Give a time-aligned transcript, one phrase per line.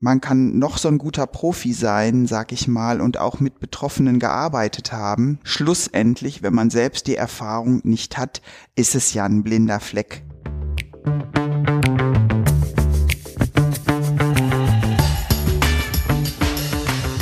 [0.00, 4.18] man kann noch so ein guter Profi sein, sag ich mal, und auch mit Betroffenen
[4.18, 5.38] gearbeitet haben.
[5.42, 8.40] Schlussendlich, wenn man selbst die Erfahrung nicht hat,
[8.74, 10.22] ist es ja ein blinder Fleck.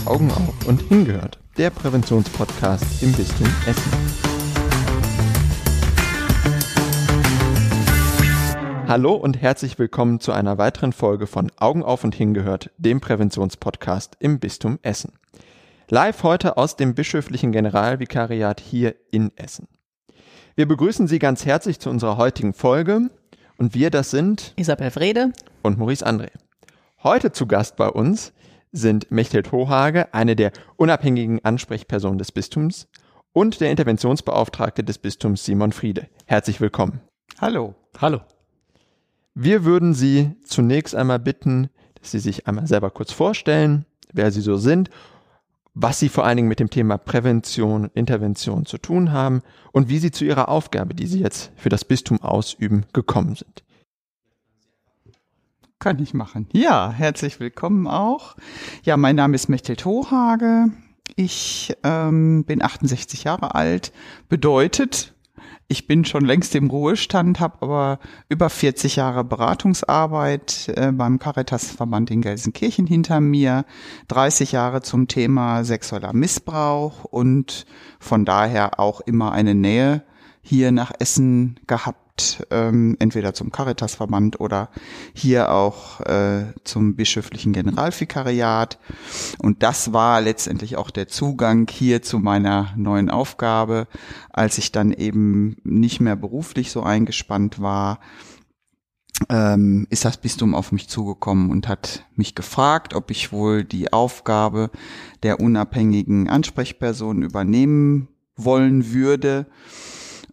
[0.05, 1.41] Augen auf und hingehört.
[1.57, 4.38] Der Präventionspodcast im Bistum Essen.
[8.89, 14.17] Hallo und herzlich willkommen zu einer weiteren Folge von Augen auf und hingehört, dem Präventionspodcast
[14.19, 15.13] im Bistum Essen.
[15.91, 19.69] Live heute aus dem bischöflichen Generalvikariat hier in Essen.
[20.57, 23.11] Wir begrüßen Sie ganz herzlich zu unserer heutigen Folge
[23.59, 26.31] und wir das sind Isabel Frede und Maurice André.
[27.03, 28.33] Heute zu Gast bei uns
[28.73, 32.89] sind Mechthild Hohage, eine der unabhängigen Ansprechpersonen des Bistums
[33.35, 36.09] und der Interventionsbeauftragte des Bistums Simon Friede.
[36.25, 37.03] Herzlich willkommen.
[37.39, 37.75] Hallo.
[38.01, 38.23] Hallo.
[39.41, 44.41] Wir würden Sie zunächst einmal bitten, dass Sie sich einmal selber kurz vorstellen, wer Sie
[44.41, 44.91] so sind,
[45.75, 50.01] was Sie vor allen Dingen mit dem Thema Prävention Intervention zu tun haben und wie
[50.01, 53.63] Sie zu Ihrer Aufgabe, die Sie jetzt für das Bistum ausüben, gekommen sind.
[55.79, 56.49] Kann ich machen.
[56.53, 58.35] Ja, herzlich willkommen auch.
[58.83, 60.73] Ja, mein Name ist Mechthild Hohage.
[61.15, 63.93] Ich ähm, bin 68 Jahre alt.
[64.29, 65.15] Bedeutet,
[65.69, 67.99] ich bin schon längst im Ruhestand, habe aber
[68.31, 73.67] über 40 Jahre Beratungsarbeit äh, beim Caritas-Verband in Gelsenkirchen hinter mir,
[74.09, 77.67] 30 Jahre zum Thema sexueller Missbrauch und
[78.01, 80.03] von daher auch immer eine Nähe
[80.41, 82.08] hier nach Essen gehabt
[82.51, 84.71] ähm, entweder zum Caritasverband oder
[85.15, 88.79] hier auch äh, zum bischöflichen Generalvikariat.
[89.39, 93.87] Und das war letztendlich auch der Zugang hier zu meiner neuen Aufgabe,
[94.31, 98.01] als ich dann eben nicht mehr beruflich so eingespannt war
[99.29, 103.93] ähm, ist das Bistum auf mich zugekommen und hat mich gefragt, ob ich wohl die
[103.93, 104.71] Aufgabe
[105.23, 109.47] der unabhängigen Ansprechperson übernehmen wollen würde.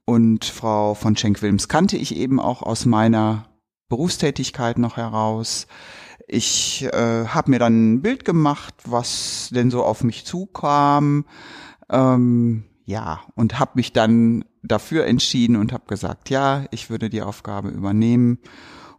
[0.06, 3.50] Und Frau von Schenk-Wilms kannte ich eben auch aus meiner
[3.90, 5.68] Berufstätigkeit noch heraus.
[6.28, 11.26] Ich äh, habe mir dann ein Bild gemacht, was denn so auf mich zukam.
[11.90, 17.24] Ähm, ja, und habe mich dann dafür entschieden und habe gesagt, ja, ich würde die
[17.24, 18.40] Aufgabe übernehmen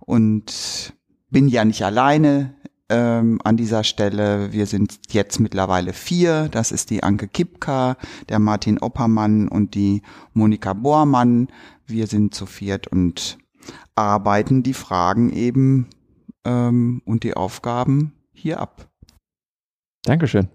[0.01, 0.93] und
[1.31, 2.56] bin ja nicht alleine
[2.89, 4.53] ähm, an dieser Stelle.
[4.53, 6.49] Wir sind jetzt mittlerweile vier.
[6.49, 7.97] Das ist die Anke Kipka,
[8.29, 10.03] der Martin Oppermann und die
[10.33, 11.49] Monika Bohrmann.
[11.87, 13.39] Wir sind zu viert und
[13.95, 15.89] arbeiten die Fragen eben
[16.45, 18.89] ähm, und die Aufgaben hier ab.
[20.05, 20.49] Dankeschön.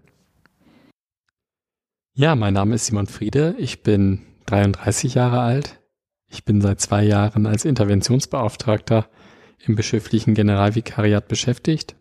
[2.13, 3.55] Ja, mein Name ist Simon Friede.
[3.57, 5.81] Ich bin 33 Jahre alt.
[6.27, 9.07] Ich bin seit zwei Jahren als Interventionsbeauftragter
[9.59, 11.95] im bischöflichen Generalvikariat beschäftigt.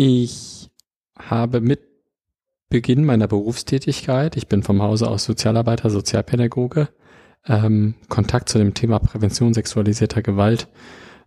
[0.00, 0.70] Ich
[1.18, 1.80] habe mit
[2.68, 6.88] Beginn meiner Berufstätigkeit, ich bin vom Hause aus Sozialarbeiter, Sozialpädagoge,
[7.48, 10.68] ähm, Kontakt zu dem Thema Prävention sexualisierter Gewalt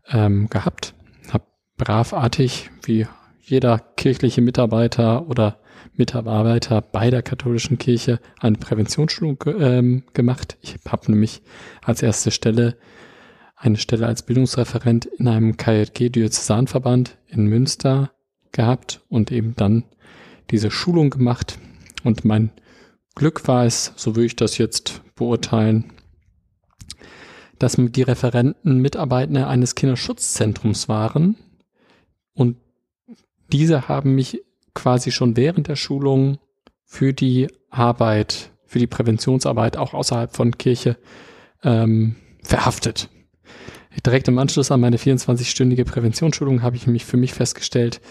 [0.08, 0.94] ähm, gehabt,
[1.34, 1.44] habe
[1.76, 3.08] bravartig wie
[3.42, 5.60] jeder kirchliche Mitarbeiter oder
[5.98, 10.58] Mitarbeiter bei der katholischen Kirche eine Präventionsschulung ähm, gemacht.
[10.62, 11.42] Ich habe nämlich
[11.84, 12.78] als erste Stelle
[13.58, 18.12] eine Stelle als Bildungsreferent in einem KJG Diözesanverband in Münster
[18.52, 19.84] gehabt und eben dann
[20.50, 21.58] diese Schulung gemacht.
[22.04, 22.52] Und mein
[23.16, 25.94] Glück war es, so würde ich das jetzt beurteilen,
[27.60, 31.38] dass die Referenten Mitarbeiter eines Kinderschutzzentrums waren
[32.34, 32.58] und
[33.52, 34.42] diese haben mich
[34.74, 36.40] quasi schon während der Schulung
[36.86, 40.98] für die Arbeit, für die Präventionsarbeit auch außerhalb von Kirche
[41.64, 43.10] ähm, verhaftet.
[44.06, 48.02] Direkt im Anschluss an meine 24-stündige Präventionsschulung habe ich mich für mich festgestellt,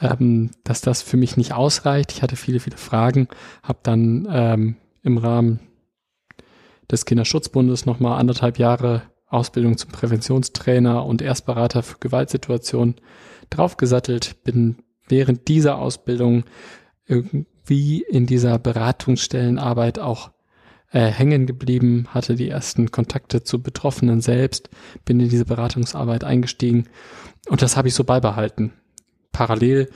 [0.00, 2.12] ähm, dass das für mich nicht ausreicht.
[2.12, 3.28] Ich hatte viele, viele Fragen,
[3.62, 5.60] habe dann ähm, im Rahmen
[6.90, 12.94] des Kinderschutzbundes nochmal anderthalb Jahre Ausbildung zum Präventionstrainer und Erstberater für Gewaltsituationen
[13.50, 16.44] draufgesattelt, bin während dieser Ausbildung
[17.06, 20.30] irgendwie in dieser Beratungsstellenarbeit auch
[20.90, 24.70] äh, hängen geblieben, hatte die ersten Kontakte zu Betroffenen selbst,
[25.04, 26.88] bin in diese Beratungsarbeit eingestiegen
[27.50, 28.72] und das habe ich so beibehalten
[29.38, 29.88] parallel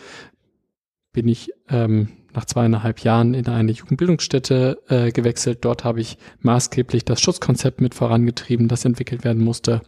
[1.12, 5.58] bin ich ähm, nach zweieinhalb Jahren in eine Jugendbildungsstätte äh, gewechselt.
[5.62, 9.82] Dort habe ich maßgeblich das Schutzkonzept mit vorangetrieben, das entwickelt werden musste.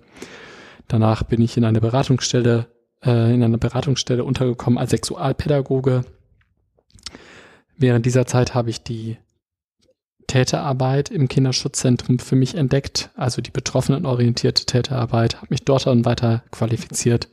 [0.88, 2.66] Danach bin ich in eine Beratungsstelle,
[3.04, 6.04] äh, in einer Beratungsstelle untergekommen als Sexualpädagoge.
[7.78, 9.18] Während dieser Zeit habe ich die
[10.26, 16.42] Täterarbeit im Kinderschutzzentrum für mich entdeckt, also die betroffenenorientierte Täterarbeit, habe mich dort dann weiter
[16.50, 17.28] qualifiziert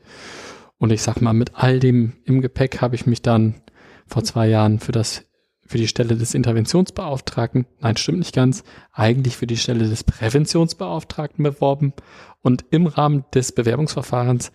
[0.81, 3.61] Und ich sag mal, mit all dem im Gepäck habe ich mich dann
[4.07, 5.25] vor zwei Jahren für das
[5.63, 11.43] für die Stelle des Interventionsbeauftragten, nein, stimmt nicht ganz, eigentlich für die Stelle des Präventionsbeauftragten
[11.43, 11.93] beworben.
[12.41, 14.51] Und im Rahmen des Bewerbungsverfahrens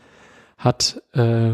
[0.58, 1.52] hat äh,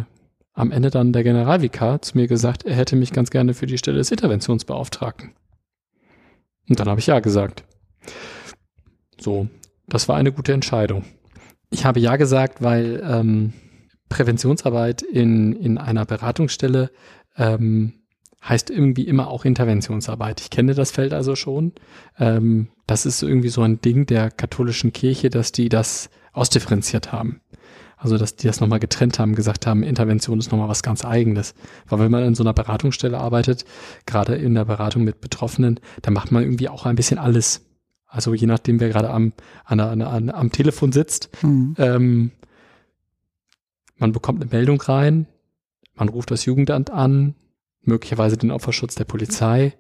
[0.54, 3.76] am Ende dann der Generalvikar zu mir gesagt, er hätte mich ganz gerne für die
[3.76, 5.32] Stelle des Interventionsbeauftragten.
[6.70, 7.64] Und dann habe ich ja gesagt.
[9.20, 9.48] So,
[9.86, 11.04] das war eine gute Entscheidung.
[11.68, 13.52] Ich habe ja gesagt, weil ähm,
[14.12, 16.91] Präventionsarbeit in, in einer Beratungsstelle
[17.37, 17.94] ähm,
[18.47, 20.41] heißt irgendwie immer auch Interventionsarbeit.
[20.41, 21.73] Ich kenne das Feld also schon.
[22.19, 27.41] Ähm, das ist irgendwie so ein Ding der katholischen Kirche, dass die das ausdifferenziert haben.
[27.97, 31.55] Also, dass die das nochmal getrennt haben, gesagt haben, Intervention ist nochmal was ganz Eigenes.
[31.87, 33.64] Weil wenn man in so einer Beratungsstelle arbeitet,
[34.06, 37.64] gerade in der Beratung mit Betroffenen, dann macht man irgendwie auch ein bisschen alles.
[38.09, 39.32] Also je nachdem, wer gerade am,
[39.64, 41.76] an, an, an, am Telefon sitzt, mhm.
[41.79, 42.31] ähm,
[44.02, 45.26] man bekommt eine Meldung rein,
[45.94, 47.37] man ruft das Jugendamt an,
[47.82, 49.75] möglicherweise den Opferschutz der Polizei.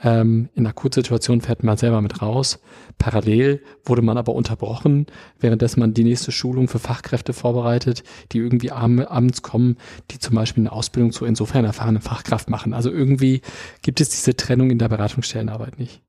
[0.00, 2.60] Ähm, in Akutsituationen fährt man selber mit raus.
[2.98, 5.06] Parallel wurde man aber unterbrochen,
[5.40, 9.76] währenddessen man die nächste Schulung für Fachkräfte vorbereitet, die irgendwie abends kommen,
[10.12, 12.74] die zum Beispiel eine Ausbildung zur insofern erfahrenen Fachkraft machen.
[12.74, 13.40] Also irgendwie
[13.82, 16.00] gibt es diese Trennung in der Beratungsstellenarbeit nicht.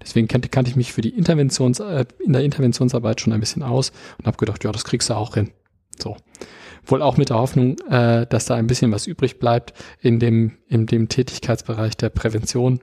[0.00, 3.64] Deswegen kannte, kannte ich mich für die Interventions, äh, in der Interventionsarbeit schon ein bisschen
[3.64, 5.50] aus und habe gedacht, ja, das kriegst du auch hin.
[5.98, 6.16] So.
[6.90, 10.52] Wohl auch mit der Hoffnung, äh, dass da ein bisschen was übrig bleibt in dem,
[10.68, 12.80] in dem Tätigkeitsbereich der Prävention.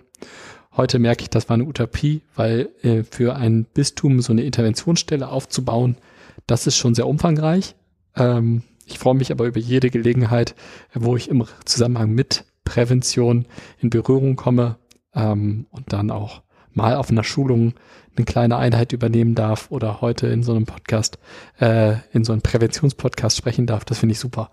[0.76, 5.28] Heute merke ich, das war eine Utopie, weil äh, für ein Bistum so eine Interventionsstelle
[5.28, 5.98] aufzubauen,
[6.46, 7.76] das ist schon sehr umfangreich.
[8.16, 10.56] Ähm, ich freue mich aber über jede Gelegenheit,
[10.94, 13.46] wo ich im Zusammenhang mit Prävention
[13.80, 14.78] in Berührung komme
[15.14, 16.44] ähm, und dann auch
[16.78, 17.74] mal auf einer Schulung
[18.16, 21.20] eine kleine Einheit übernehmen darf oder heute in so einem Podcast,
[21.60, 23.86] äh, in so einem Präventionspodcast sprechen darf.
[23.86, 24.52] Das finde ich super.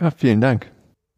[0.00, 0.70] Ja, vielen Dank.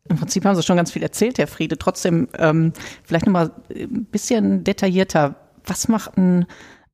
[0.09, 1.79] Im Prinzip haben Sie schon ganz viel erzählt, Herr Friede.
[1.79, 2.73] Trotzdem ähm,
[3.03, 5.37] vielleicht nochmal ein bisschen detaillierter.
[5.65, 6.47] Was macht ein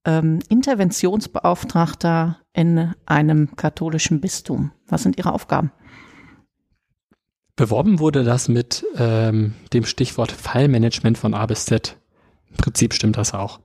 [0.04, 4.72] ähm, Interventionsbeauftragter in einem katholischen Bistum?
[4.88, 5.72] Was sind Ihre Aufgaben?
[7.56, 11.98] Beworben wurde das mit ähm, dem Stichwort Fallmanagement von A bis Z.
[12.52, 13.60] Im Prinzip stimmt das auch.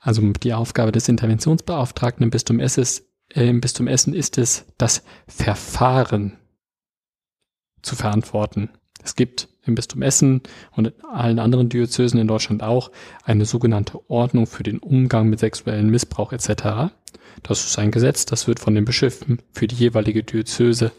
[0.00, 3.04] Also die Aufgabe des Interventionsbeauftragten im Bistum, Essen,
[3.34, 6.36] äh, im Bistum Essen ist es, das Verfahren
[7.82, 8.70] zu verantworten.
[9.02, 10.42] Es gibt im Bistum Essen
[10.72, 12.90] und in allen anderen Diözesen in Deutschland auch
[13.24, 16.92] eine sogenannte Ordnung für den Umgang mit sexuellem Missbrauch etc.
[17.42, 20.92] Das ist ein Gesetz, das wird von den Bischöfen für die jeweilige Diözese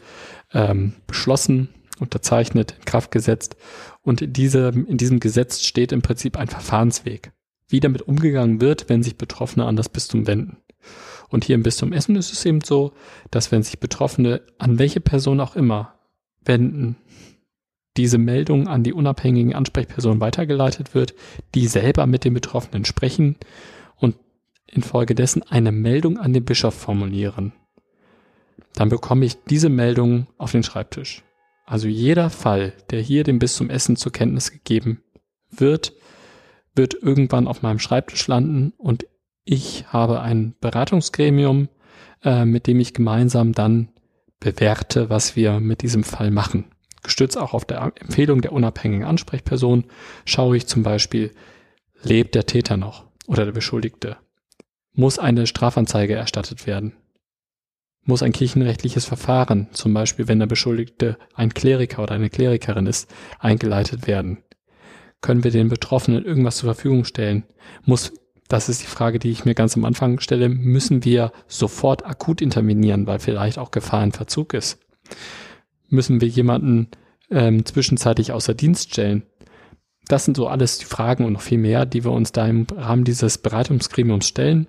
[0.52, 1.68] ähm, beschlossen,
[1.98, 3.56] unterzeichnet, in Kraft gesetzt
[4.02, 7.32] und in, diese, in diesem Gesetz steht im Prinzip ein Verfahrensweg,
[7.68, 10.58] wie damit umgegangen wird, wenn sich Betroffene an das Bistum wenden.
[11.28, 12.92] Und hier im Bistum Essen ist es eben so,
[13.30, 15.94] dass wenn sich Betroffene an welche Person auch immer
[16.44, 16.96] wenden,
[17.96, 21.14] diese Meldung an die unabhängigen Ansprechpersonen weitergeleitet wird,
[21.54, 23.36] die selber mit den Betroffenen sprechen
[23.96, 24.16] und
[24.66, 27.52] infolgedessen eine Meldung an den Bischof formulieren.
[28.74, 31.22] Dann bekomme ich diese Meldung auf den Schreibtisch.
[31.72, 35.02] Also jeder Fall, der hier dem Bistum Essen zur Kenntnis gegeben
[35.48, 35.94] wird,
[36.74, 39.06] wird irgendwann auf meinem Schreibtisch landen und
[39.46, 41.70] ich habe ein Beratungsgremium,
[42.24, 43.88] äh, mit dem ich gemeinsam dann
[44.38, 46.66] bewerte, was wir mit diesem Fall machen.
[47.02, 49.84] Gestützt auch auf der Empfehlung der unabhängigen Ansprechperson
[50.26, 51.30] schaue ich zum Beispiel,
[52.02, 54.18] lebt der Täter noch oder der Beschuldigte?
[54.92, 56.92] Muss eine Strafanzeige erstattet werden?
[58.04, 63.12] Muss ein kirchenrechtliches Verfahren, zum Beispiel wenn der Beschuldigte ein Kleriker oder eine Klerikerin ist,
[63.38, 64.38] eingeleitet werden?
[65.20, 67.44] Können wir den Betroffenen irgendwas zur Verfügung stellen?
[67.84, 68.12] Muss,
[68.48, 72.42] das ist die Frage, die ich mir ganz am Anfang stelle, müssen wir sofort akut
[72.42, 74.80] intervenieren, weil vielleicht auch Gefahr in Verzug ist?
[75.88, 76.88] Müssen wir jemanden
[77.30, 79.22] ähm, zwischenzeitlich außer Dienst stellen?
[80.08, 82.66] Das sind so alles die Fragen und noch viel mehr, die wir uns da im
[82.76, 84.66] Rahmen dieses Beratungsgremiums stellen.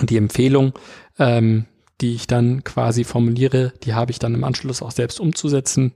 [0.00, 0.72] Und die Empfehlung,
[1.18, 1.66] ähm,
[2.00, 5.92] die ich dann quasi formuliere, die habe ich dann im Anschluss auch selbst umzusetzen.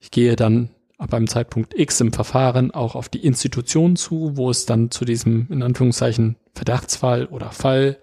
[0.00, 4.50] Ich gehe dann ab einem Zeitpunkt X im Verfahren auch auf die Institution zu, wo
[4.50, 7.98] es dann zu diesem in Anführungszeichen Verdachtsfall oder Fall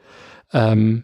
[0.53, 1.03] ähm,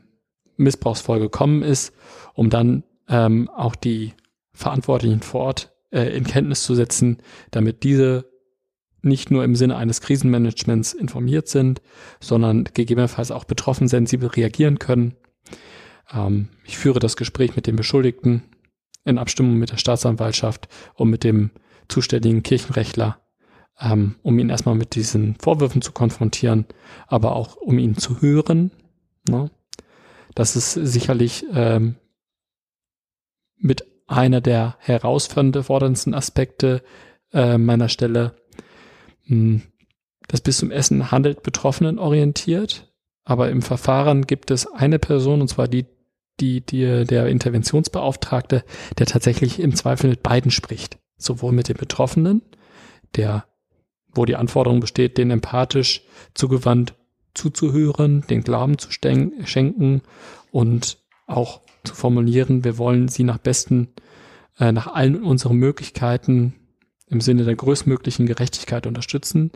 [0.56, 1.94] Missbrauchsfall gekommen ist,
[2.34, 4.14] um dann ähm, auch die
[4.54, 7.18] Verantwortlichen vor Ort äh, in Kenntnis zu setzen,
[7.52, 8.30] damit diese
[9.02, 11.82] nicht nur im Sinne eines Krisenmanagements informiert sind,
[12.20, 15.16] sondern gegebenenfalls auch betroffen sensibel reagieren können
[16.14, 18.44] ähm, ich führe das Gespräch mit dem Beschuldigten
[19.06, 21.52] in Abstimmung mit der Staatsanwaltschaft und mit dem
[21.88, 23.20] zuständigen Kirchenrechtler,
[23.80, 26.66] ähm, um ihn erstmal mit diesen Vorwürfen zu konfrontieren,
[27.08, 28.72] aber auch um ihn zu hören.
[29.28, 29.50] Ne?
[30.36, 31.96] Das ist sicherlich ähm,
[33.58, 36.84] mit einer der herausforderndsten Aspekte
[37.34, 38.36] äh, meiner Stelle.
[39.26, 39.62] Hm,
[40.28, 45.68] das Bistum Essen handelt Betroffenen orientiert, aber im Verfahren gibt es eine Person, und zwar
[45.68, 45.86] die,
[46.42, 48.64] die, die, der Interventionsbeauftragte,
[48.98, 50.98] der tatsächlich im Zweifel mit beiden spricht.
[51.18, 52.42] Sowohl mit dem Betroffenen,
[53.16, 53.46] der,
[54.14, 56.96] wo die Anforderung besteht, den empathisch zugewandt
[57.34, 60.02] zuzuhören, den Glauben zu schenken
[60.52, 63.90] und auch zu formulieren, wir wollen sie nach besten,
[64.60, 66.54] äh, nach allen unseren Möglichkeiten
[67.08, 69.52] im Sinne der größtmöglichen Gerechtigkeit unterstützen,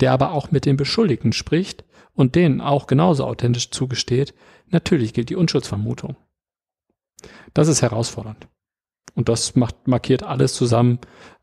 [0.00, 4.34] der aber auch mit den Beschuldigten spricht und denen auch genauso authentisch zugesteht,
[4.68, 6.16] natürlich gilt die Unschuldsvermutung.
[7.52, 8.48] Das ist herausfordernd.
[9.14, 10.98] Und das macht, markiert alles zusammen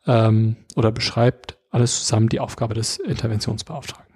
[0.05, 4.11] ähm, oder beschreibt alles zusammen die Aufgabe des Interventionsbeauftragten.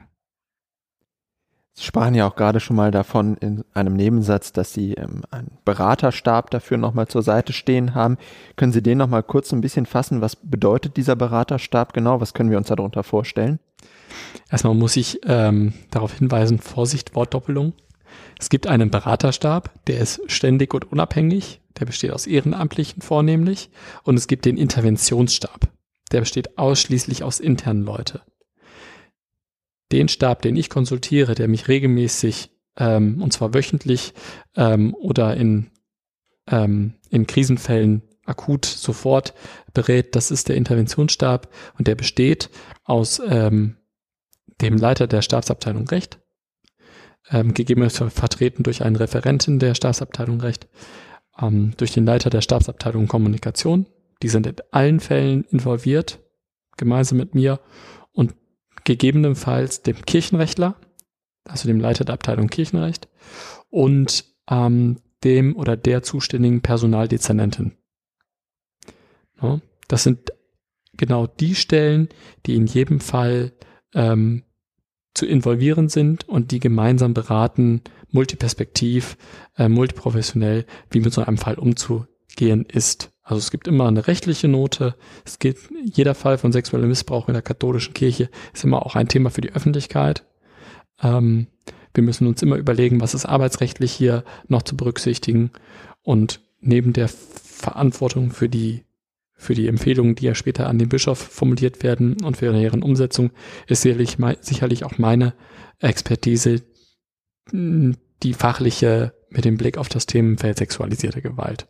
[1.77, 5.57] Sie sprachen ja auch gerade schon mal davon in einem Nebensatz, dass Sie ähm, einen
[5.65, 8.17] Beraterstab dafür nochmal zur Seite stehen haben.
[8.55, 10.21] Können Sie den nochmal kurz ein bisschen fassen?
[10.21, 12.21] Was bedeutet dieser Beraterstab genau?
[12.21, 13.59] Was können wir uns darunter vorstellen?
[14.49, 17.73] Erstmal muss ich ähm, darauf hinweisen, Vorsicht, Wortdoppelung.
[18.39, 23.69] Es gibt einen Beraterstab, der ist ständig und unabhängig, der besteht aus Ehrenamtlichen vornehmlich.
[24.03, 25.69] Und es gibt den Interventionsstab,
[26.11, 28.21] der besteht ausschließlich aus internen Leute
[29.91, 34.13] den Stab, den ich konsultiere, der mich regelmäßig ähm, und zwar wöchentlich
[34.55, 35.71] ähm, oder in,
[36.49, 39.33] ähm, in Krisenfällen akut sofort
[39.73, 42.49] berät, das ist der Interventionsstab und der besteht
[42.83, 43.77] aus ähm,
[44.61, 46.19] dem Leiter der Stabsabteilung Recht,
[47.29, 50.67] ähm, gegebenenfalls vertreten durch einen Referenten der Stabsabteilung Recht,
[51.39, 53.87] ähm, durch den Leiter der Stabsabteilung Kommunikation.
[54.21, 56.19] Die sind in allen Fällen involviert,
[56.77, 57.59] gemeinsam mit mir
[58.85, 60.75] gegebenenfalls dem Kirchenrechtler,
[61.43, 63.09] also dem Leiter der Abteilung Kirchenrecht
[63.69, 67.73] und ähm, dem oder der zuständigen Personaldezernentin.
[69.41, 69.59] Ja,
[69.89, 70.31] das sind
[70.93, 72.09] genau die Stellen,
[72.45, 73.53] die in jedem Fall
[73.93, 74.43] ähm,
[75.15, 77.81] zu involvieren sind und die gemeinsam beraten,
[78.11, 79.17] multiperspektiv,
[79.57, 83.11] äh, multiprofessionell, wie mit so einem Fall umzugehen ist.
[83.23, 84.95] Also es gibt immer eine rechtliche Note.
[85.25, 89.07] Es geht, jeder Fall von sexuellem Missbrauch in der katholischen Kirche ist immer auch ein
[89.07, 90.25] Thema für die Öffentlichkeit.
[91.01, 91.47] Ähm,
[91.95, 95.51] wir müssen uns immer überlegen, was ist arbeitsrechtlich hier noch zu berücksichtigen.
[96.03, 98.83] Und neben der Verantwortung für die,
[99.35, 103.31] für die Empfehlungen, die ja später an den Bischof formuliert werden und für deren Umsetzung,
[103.67, 105.33] ist sicherlich, sicherlich auch meine
[105.79, 106.63] Expertise,
[107.51, 111.67] die fachliche mit dem Blick auf das Themenfeld sexualisierte Gewalt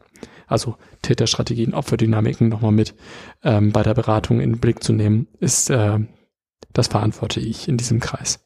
[0.47, 2.95] also Täterstrategien, Opferdynamiken nochmal mit
[3.43, 5.99] ähm, bei der Beratung in den Blick zu nehmen, ist, äh,
[6.73, 8.39] das verantworte ich in diesem Kreis.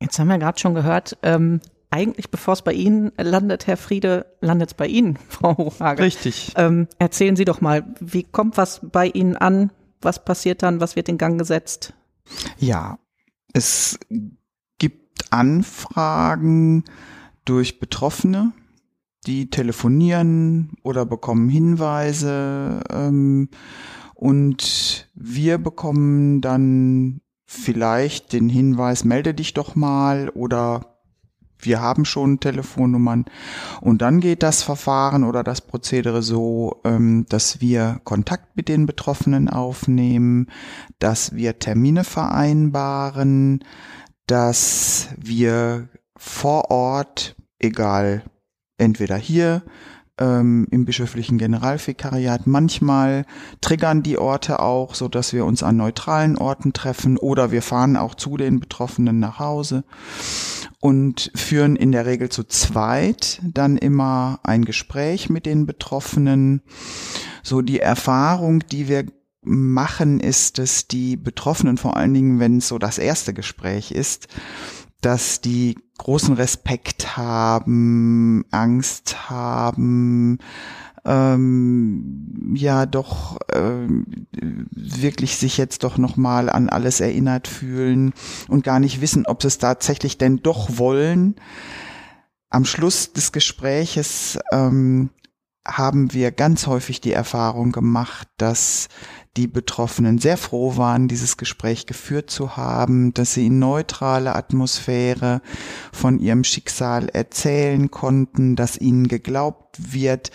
[0.00, 4.26] Jetzt haben wir gerade schon gehört, ähm, eigentlich bevor es bei Ihnen landet, Herr Friede,
[4.40, 6.02] landet es bei Ihnen, Frau Hochhage.
[6.02, 6.52] Richtig.
[6.56, 9.72] Ähm, erzählen Sie doch mal, wie kommt was bei Ihnen an?
[10.00, 10.80] Was passiert dann?
[10.80, 11.94] Was wird in Gang gesetzt?
[12.58, 12.98] Ja,
[13.52, 13.98] es
[14.78, 16.84] gibt Anfragen
[17.44, 18.52] durch Betroffene,
[19.26, 23.48] die telefonieren oder bekommen Hinweise ähm,
[24.14, 30.97] und wir bekommen dann vielleicht den Hinweis, melde dich doch mal oder
[31.60, 33.24] wir haben schon Telefonnummern.
[33.80, 38.86] Und dann geht das Verfahren oder das Prozedere so, ähm, dass wir Kontakt mit den
[38.86, 40.48] Betroffenen aufnehmen,
[40.98, 43.64] dass wir Termine vereinbaren,
[44.26, 48.22] dass wir vor Ort, egal
[48.76, 49.62] entweder hier
[50.18, 52.46] ähm, im bischöflichen Generalvikariat.
[52.46, 53.24] Manchmal
[53.60, 57.96] triggern die Orte auch, so dass wir uns an neutralen Orten treffen oder wir fahren
[57.96, 59.84] auch zu den Betroffenen nach Hause
[60.80, 66.62] und führen in der Regel zu zweit dann immer ein Gespräch mit den Betroffenen.
[67.42, 69.06] So die Erfahrung, die wir
[69.42, 74.28] machen, ist, dass die Betroffenen vor allen Dingen, wenn es so das erste Gespräch ist,
[75.00, 80.38] dass die großen Respekt haben, Angst haben,
[81.04, 84.26] ähm, ja doch ähm,
[84.70, 88.12] wirklich sich jetzt doch noch mal an alles erinnert fühlen
[88.48, 91.36] und gar nicht wissen, ob sie es tatsächlich denn doch wollen.
[92.50, 95.10] Am Schluss des Gespräches ähm,
[95.66, 98.88] haben wir ganz häufig die Erfahrung gemacht, dass
[99.36, 105.42] die Betroffenen sehr froh waren, dieses Gespräch geführt zu haben, dass sie in neutrale Atmosphäre
[105.92, 110.30] von ihrem Schicksal erzählen konnten, dass ihnen geglaubt wird.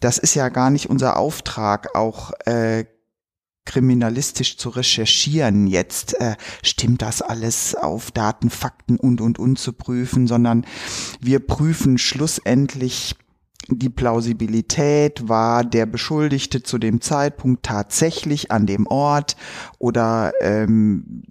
[0.00, 2.84] Das ist ja gar nicht unser Auftrag, auch äh,
[3.64, 9.72] kriminalistisch zu recherchieren, jetzt äh, stimmt das alles auf Daten, Fakten und und und zu
[9.72, 10.66] prüfen, sondern
[11.20, 13.16] wir prüfen schlussendlich
[13.68, 19.36] die Plausibilität, war der Beschuldigte zu dem Zeitpunkt tatsächlich an dem Ort
[19.78, 21.22] oder ähm,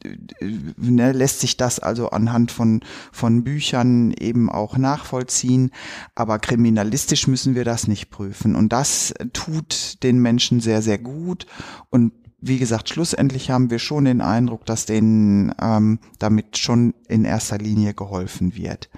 [0.77, 5.71] ne, lässt sich das also anhand von, von Büchern eben auch nachvollziehen.
[6.15, 8.55] Aber kriminalistisch müssen wir das nicht prüfen.
[8.55, 11.45] Und das tut den Menschen sehr, sehr gut.
[11.89, 12.13] Und
[12.45, 17.57] wie gesagt, schlussendlich haben wir schon den Eindruck, dass denen ähm, damit schon in erster
[17.57, 18.89] Linie geholfen wird.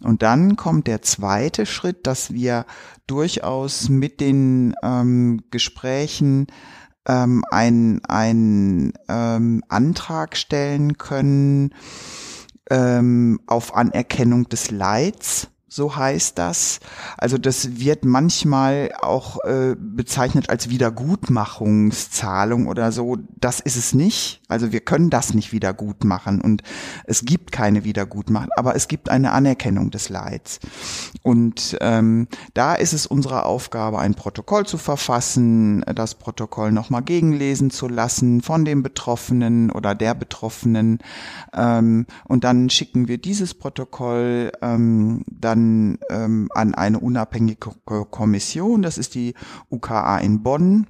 [0.00, 2.64] Und dann kommt der zweite Schritt, dass wir
[3.06, 6.46] durchaus mit den ähm, Gesprächen
[7.06, 11.74] ähm, einen, einen ähm, Antrag stellen können
[12.70, 16.78] ähm, auf Anerkennung des Leids so heißt das.
[17.18, 23.16] Also das wird manchmal auch äh, bezeichnet als Wiedergutmachungszahlung oder so.
[23.34, 24.42] Das ist es nicht.
[24.46, 26.62] Also wir können das nicht wiedergutmachen und
[27.04, 30.60] es gibt keine Wiedergutmachung, aber es gibt eine Anerkennung des Leids.
[31.22, 37.72] Und ähm, da ist es unsere Aufgabe, ein Protokoll zu verfassen, das Protokoll nochmal gegenlesen
[37.72, 41.00] zu lassen von dem Betroffenen oder der Betroffenen.
[41.52, 45.55] Ähm, und dann schicken wir dieses Protokoll ähm, dann
[46.10, 47.70] ähm, an eine unabhängige
[48.10, 49.34] Kommission, das ist die
[49.70, 50.86] UKA in Bonn.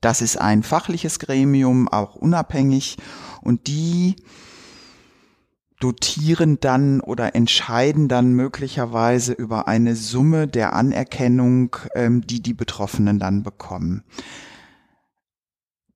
[0.00, 2.96] Das ist ein fachliches Gremium, auch unabhängig,
[3.42, 4.16] und die
[5.80, 13.18] dotieren dann oder entscheiden dann möglicherweise über eine Summe der Anerkennung, ähm, die die Betroffenen
[13.18, 14.04] dann bekommen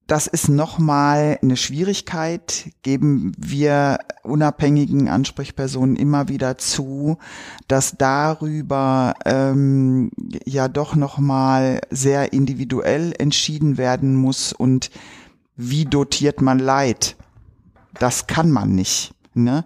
[0.07, 7.19] das ist nochmal eine Schwierigkeit, geben wir unabhängigen Ansprechpersonen immer wieder zu,
[7.67, 10.11] dass darüber ähm,
[10.45, 14.91] ja doch nochmal sehr individuell entschieden werden muss und
[15.57, 17.17] wie dotiert man Leid.
[17.99, 19.13] Das kann man nicht.
[19.45, 19.65] Ne?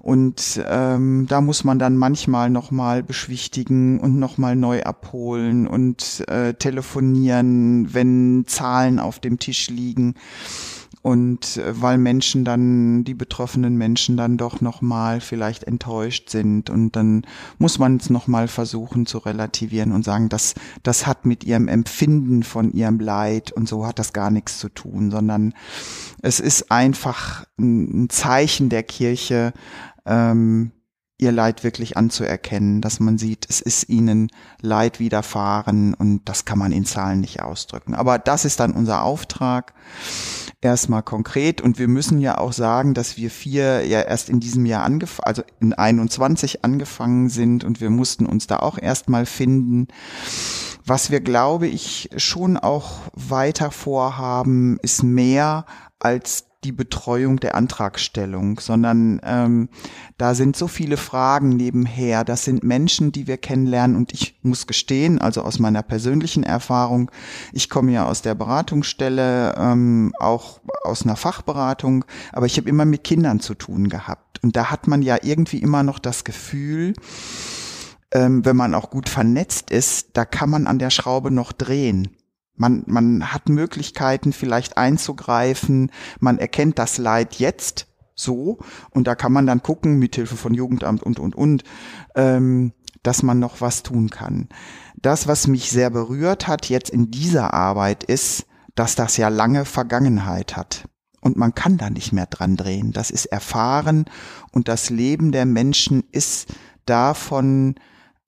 [0.00, 6.54] Und ähm, da muss man dann manchmal nochmal beschwichtigen und nochmal neu abholen und äh,
[6.54, 10.14] telefonieren, wenn Zahlen auf dem Tisch liegen.
[11.02, 16.70] Und äh, weil Menschen dann, die betroffenen Menschen dann doch nochmal vielleicht enttäuscht sind.
[16.70, 17.26] Und dann
[17.58, 22.44] muss man es nochmal versuchen zu relativieren und sagen, das, das hat mit ihrem Empfinden
[22.44, 25.54] von ihrem Leid und so hat das gar nichts zu tun, sondern
[26.22, 29.52] es ist einfach ein Zeichen der Kirche,
[30.06, 30.72] ähm,
[31.22, 34.30] ihr Leid wirklich anzuerkennen, dass man sieht, es ist ihnen
[34.60, 37.94] Leid widerfahren und das kann man in Zahlen nicht ausdrücken.
[37.94, 39.72] Aber das ist dann unser Auftrag
[40.60, 44.66] erstmal konkret und wir müssen ja auch sagen, dass wir vier ja erst in diesem
[44.66, 49.86] Jahr angefangen, also in 21 angefangen sind und wir mussten uns da auch erstmal finden.
[50.84, 55.66] Was wir, glaube ich, schon auch weiter vorhaben, ist mehr
[56.00, 59.68] als die Betreuung der Antragstellung, sondern ähm,
[60.16, 62.24] da sind so viele Fragen nebenher.
[62.24, 67.10] Das sind Menschen, die wir kennenlernen und ich muss gestehen, also aus meiner persönlichen Erfahrung,
[67.52, 72.84] ich komme ja aus der Beratungsstelle, ähm, auch aus einer Fachberatung, aber ich habe immer
[72.84, 76.94] mit Kindern zu tun gehabt und da hat man ja irgendwie immer noch das Gefühl,
[78.12, 82.08] ähm, wenn man auch gut vernetzt ist, da kann man an der Schraube noch drehen.
[82.62, 85.90] Man, man hat Möglichkeiten, vielleicht einzugreifen.
[86.20, 91.02] Man erkennt das Leid jetzt so und da kann man dann gucken, mithilfe von Jugendamt
[91.02, 91.64] und, und, und,
[92.14, 92.72] ähm,
[93.02, 94.48] dass man noch was tun kann.
[94.94, 98.46] Das, was mich sehr berührt hat jetzt in dieser Arbeit, ist,
[98.76, 100.84] dass das ja lange Vergangenheit hat.
[101.20, 102.92] Und man kann da nicht mehr dran drehen.
[102.92, 104.04] Das ist erfahren
[104.52, 106.54] und das Leben der Menschen ist
[106.86, 107.74] davon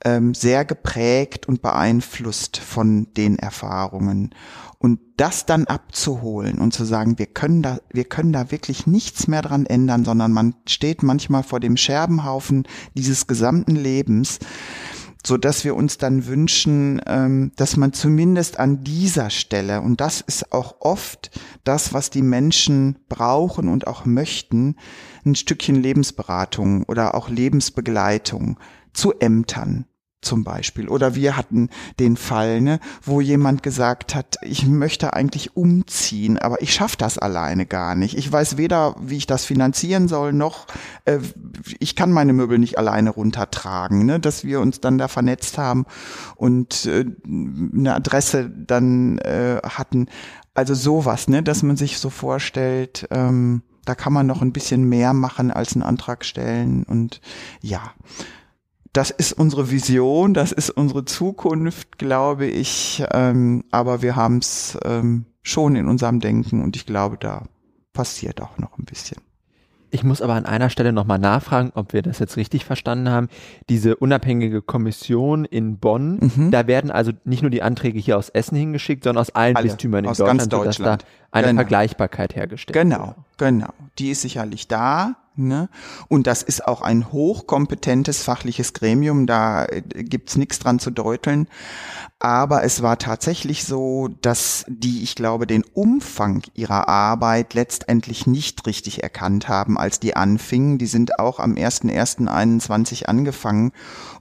[0.04, 4.34] ähm, sehr geprägt und beeinflusst von den Erfahrungen.
[4.78, 9.28] Und das dann abzuholen und zu sagen, wir können da, wir können da wirklich nichts
[9.28, 14.40] mehr dran ändern, sondern man steht manchmal vor dem Scherbenhaufen dieses gesamten Lebens,
[15.26, 20.20] so dass wir uns dann wünschen, ähm, dass man zumindest an dieser Stelle, und das
[20.20, 21.30] ist auch oft
[21.64, 24.76] das, was die Menschen brauchen und auch möchten,
[25.24, 28.58] ein Stückchen Lebensberatung oder auch Lebensbegleitung
[28.94, 29.86] zu Ämtern
[30.24, 30.88] zum Beispiel.
[30.88, 31.68] Oder wir hatten
[32.00, 37.18] den Fall, ne, wo jemand gesagt hat, ich möchte eigentlich umziehen, aber ich schaffe das
[37.18, 38.16] alleine gar nicht.
[38.16, 40.66] Ich weiß weder, wie ich das finanzieren soll, noch
[41.04, 41.18] äh,
[41.78, 44.06] ich kann meine Möbel nicht alleine runtertragen.
[44.06, 45.86] Ne, dass wir uns dann da vernetzt haben
[46.36, 50.08] und äh, eine Adresse dann äh, hatten.
[50.54, 54.88] Also sowas, ne, dass man sich so vorstellt, ähm, da kann man noch ein bisschen
[54.88, 57.20] mehr machen als einen Antrag stellen und
[57.60, 57.92] ja
[58.94, 63.04] das ist unsere Vision, das ist unsere Zukunft, glaube ich.
[63.12, 67.42] Ähm, aber wir haben es ähm, schon in unserem Denken und ich glaube, da
[67.92, 69.18] passiert auch noch ein bisschen.
[69.90, 73.28] Ich muss aber an einer Stelle nochmal nachfragen, ob wir das jetzt richtig verstanden haben.
[73.68, 76.50] Diese unabhängige Kommission in Bonn, Mhm.
[76.50, 79.66] da werden also nicht nur die Anträge hier aus Essen hingeschickt, sondern aus allen Alle,
[79.68, 81.02] Bistümern in aus Deutschland, ganz sodass Deutschland.
[81.02, 81.58] da eine Genau.
[81.58, 83.16] Vergleichbarkeit hergestellt Genau, wird.
[83.38, 83.68] genau.
[84.00, 85.14] Die ist sicherlich da.
[85.36, 85.68] Ne?
[86.08, 91.48] Und das ist auch ein hochkompetentes fachliches Gremium, da äh, gibt's nichts dran zu deuteln.
[92.20, 98.64] Aber es war tatsächlich so, dass die, ich glaube, den Umfang ihrer Arbeit letztendlich nicht
[98.66, 100.78] richtig erkannt haben, als die anfingen.
[100.78, 103.72] Die sind auch am 01.01.21 angefangen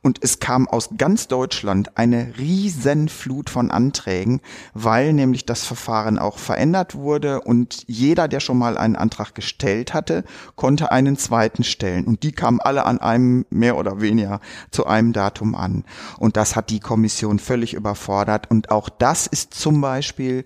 [0.04, 4.42] und es kam aus ganz Deutschland eine Riesenflut von Anträgen,
[4.74, 9.94] weil nämlich das Verfahren auch verändert wurde und jeder, der schon mal einen Antrag gestellt
[9.94, 12.04] hatte, konnte einen zweiten stellen.
[12.04, 15.86] Und die kamen alle an einem mehr oder weniger zu einem Datum an.
[16.20, 18.52] Und das hat die Kommission völlig überfordert.
[18.52, 20.44] Und auch das ist zum Beispiel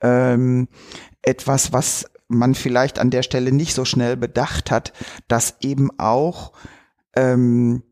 [0.00, 0.68] ähm,
[1.22, 4.92] etwas, was man vielleicht an der Stelle nicht so schnell bedacht hat,
[5.26, 6.52] dass eben auch
[7.16, 7.82] ähm,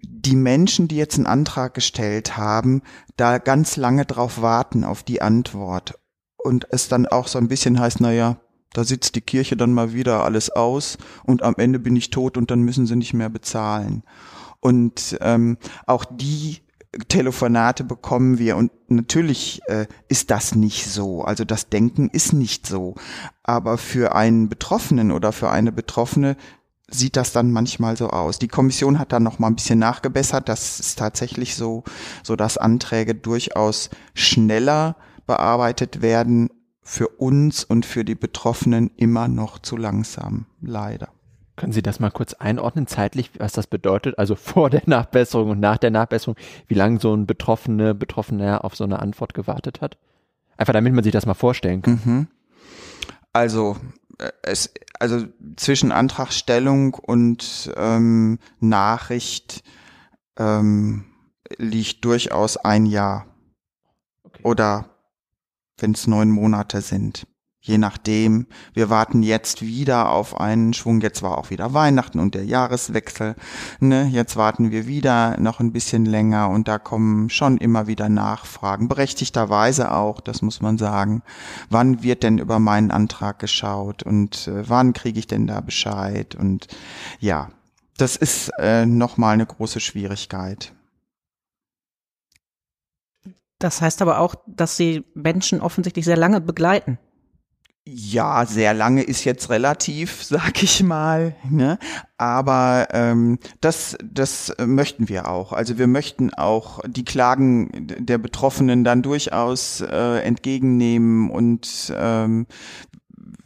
[0.00, 2.82] die Menschen, die jetzt einen Antrag gestellt haben,
[3.16, 5.98] da ganz lange drauf warten auf die Antwort.
[6.36, 8.36] Und es dann auch so ein bisschen heißt, na ja,
[8.72, 12.36] da sitzt die Kirche dann mal wieder alles aus und am Ende bin ich tot
[12.36, 14.02] und dann müssen sie nicht mehr bezahlen.
[14.60, 16.60] Und ähm, auch die
[17.08, 21.22] Telefonate bekommen wir und natürlich äh, ist das nicht so.
[21.22, 22.94] Also das Denken ist nicht so.
[23.42, 26.36] Aber für einen Betroffenen oder für eine Betroffene
[26.88, 28.38] sieht das dann manchmal so aus.
[28.38, 30.48] Die Kommission hat dann noch mal ein bisschen nachgebessert.
[30.48, 31.84] Das ist tatsächlich so,
[32.22, 34.96] so dass Anträge durchaus schneller
[35.26, 36.50] bearbeitet werden.
[36.82, 41.08] Für uns und für die Betroffenen immer noch zu langsam, leider.
[41.56, 44.18] Können Sie das mal kurz einordnen, zeitlich, was das bedeutet?
[44.18, 46.36] Also vor der Nachbesserung und nach der Nachbesserung,
[46.68, 49.98] wie lange so ein Betroffene, Betroffener auf so eine Antwort gewartet hat?
[50.56, 52.00] Einfach damit man sich das mal vorstellen kann.
[52.04, 52.26] Mhm.
[53.32, 53.76] Also
[54.42, 55.26] es, also
[55.56, 59.62] zwischen Antragstellung und ähm, Nachricht
[60.38, 61.04] ähm,
[61.58, 63.26] liegt durchaus ein Jahr
[64.36, 64.42] Okay.
[64.42, 64.90] oder
[65.78, 67.26] wenn es neun Monate sind.
[67.66, 68.46] Je nachdem.
[68.74, 71.00] Wir warten jetzt wieder auf einen Schwung.
[71.00, 73.34] Jetzt war auch wieder Weihnachten und der Jahreswechsel.
[73.80, 74.06] Ne?
[74.06, 78.86] Jetzt warten wir wieder noch ein bisschen länger und da kommen schon immer wieder Nachfragen.
[78.86, 81.24] Berechtigterweise auch, das muss man sagen.
[81.68, 86.36] Wann wird denn über meinen Antrag geschaut und äh, wann kriege ich denn da Bescheid?
[86.36, 86.68] Und
[87.18, 87.48] ja,
[87.98, 90.72] das ist äh, nochmal eine große Schwierigkeit.
[93.58, 97.00] Das heißt aber auch, dass sie Menschen offensichtlich sehr lange begleiten.
[97.88, 101.36] Ja, sehr lange ist jetzt relativ, sag ich mal.
[101.48, 101.78] Ne?
[102.18, 105.52] Aber ähm, das, das möchten wir auch.
[105.52, 112.46] Also wir möchten auch die Klagen der Betroffenen dann durchaus äh, entgegennehmen und ähm,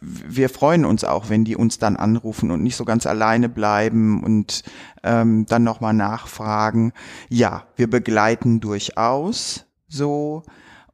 [0.01, 4.25] wir freuen uns auch, wenn die uns dann anrufen und nicht so ganz alleine bleiben
[4.25, 4.63] und
[5.03, 6.93] ähm, dann nochmal nachfragen.
[7.29, 10.45] Ja, wir begleiten durchaus so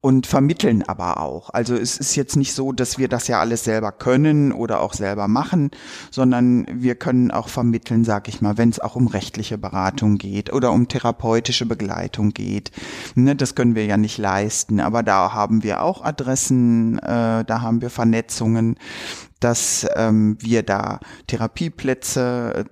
[0.07, 1.51] und vermitteln aber auch.
[1.51, 4.92] Also es ist jetzt nicht so, dass wir das ja alles selber können oder auch
[4.92, 5.73] selber machen,
[6.12, 10.53] sondern wir können auch vermitteln, sag ich mal, wenn es auch um rechtliche Beratung geht
[10.53, 12.71] oder um therapeutische Begleitung geht.
[13.16, 17.61] Ne, das können wir ja nicht leisten, aber da haben wir auch Adressen, äh, da
[17.61, 18.77] haben wir Vernetzungen,
[19.40, 22.66] dass ähm, wir da Therapieplätze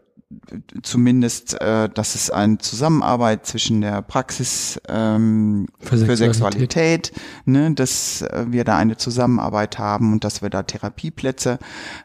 [0.82, 7.06] zumindest, äh, dass es eine Zusammenarbeit zwischen der Praxis ähm, Für für Sexualität.
[7.06, 7.12] Sexualität,
[7.44, 11.58] ne, dass äh, wir da eine Zusammenarbeit haben und dass wir da Therapieplätze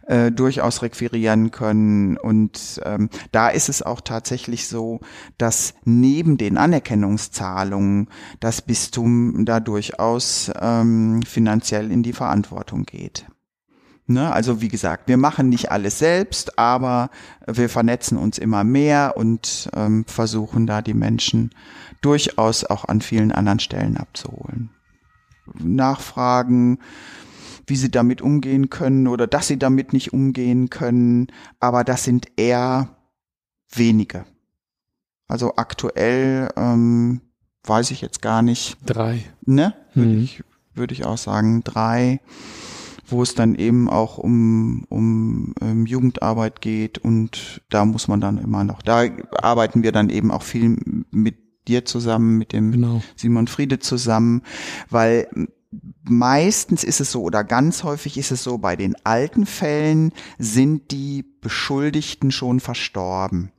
[0.07, 2.17] äh, durchaus requirieren können.
[2.17, 4.99] Und ähm, da ist es auch tatsächlich so,
[5.37, 13.25] dass neben den Anerkennungszahlungen das Bistum da durchaus ähm, finanziell in die Verantwortung geht.
[14.11, 17.11] Ne, also wie gesagt, wir machen nicht alles selbst, aber
[17.45, 21.51] wir vernetzen uns immer mehr und ähm, versuchen da die Menschen
[22.01, 24.71] durchaus auch an vielen anderen Stellen abzuholen.
[25.53, 26.79] Nachfragen,
[27.67, 31.27] wie sie damit umgehen können oder dass sie damit nicht umgehen können,
[31.59, 32.89] aber das sind eher
[33.71, 34.25] wenige.
[35.27, 37.21] Also aktuell ähm,
[37.63, 39.23] weiß ich jetzt gar nicht, Drei.
[39.45, 39.75] ne?
[39.93, 40.23] Würde Mhm.
[40.23, 40.43] ich,
[40.73, 42.21] würde ich auch sagen, drei,
[43.11, 48.37] wo es dann eben auch um, um ähm, Jugendarbeit geht und da muss man dann
[48.37, 49.03] immer noch, da
[49.41, 50.77] arbeiten wir dann eben auch viel
[51.11, 53.01] mit dir zusammen, mit dem Genau.
[53.15, 54.41] Simon Friede zusammen,
[54.89, 55.27] weil
[56.03, 60.91] meistens ist es so oder ganz häufig ist es so, bei den alten Fällen sind
[60.91, 63.51] die Beschuldigten schon verstorben.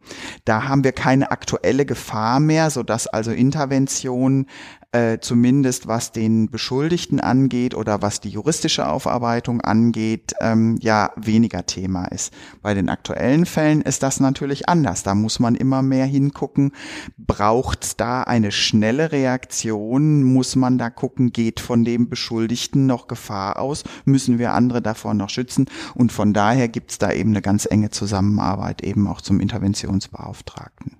[0.44, 4.46] Da haben wir keine aktuelle Gefahr mehr, sodass also Intervention
[4.92, 11.64] äh, zumindest was den Beschuldigten angeht oder was die juristische Aufarbeitung angeht, ähm, ja weniger
[11.64, 12.32] Thema ist.
[12.60, 15.04] Bei den aktuellen Fällen ist das natürlich anders.
[15.04, 16.72] Da muss man immer mehr hingucken.
[17.16, 20.24] Braucht da eine schnelle Reaktion?
[20.24, 23.84] Muss man da gucken, geht von dem Beschuldigten noch Gefahr aus?
[24.04, 25.66] Müssen wir andere davor noch schützen?
[25.94, 30.99] Und von daher gibt's da eben eine ganz enge Zusammenarbeit eben auch zum Interventionsbeauftragten.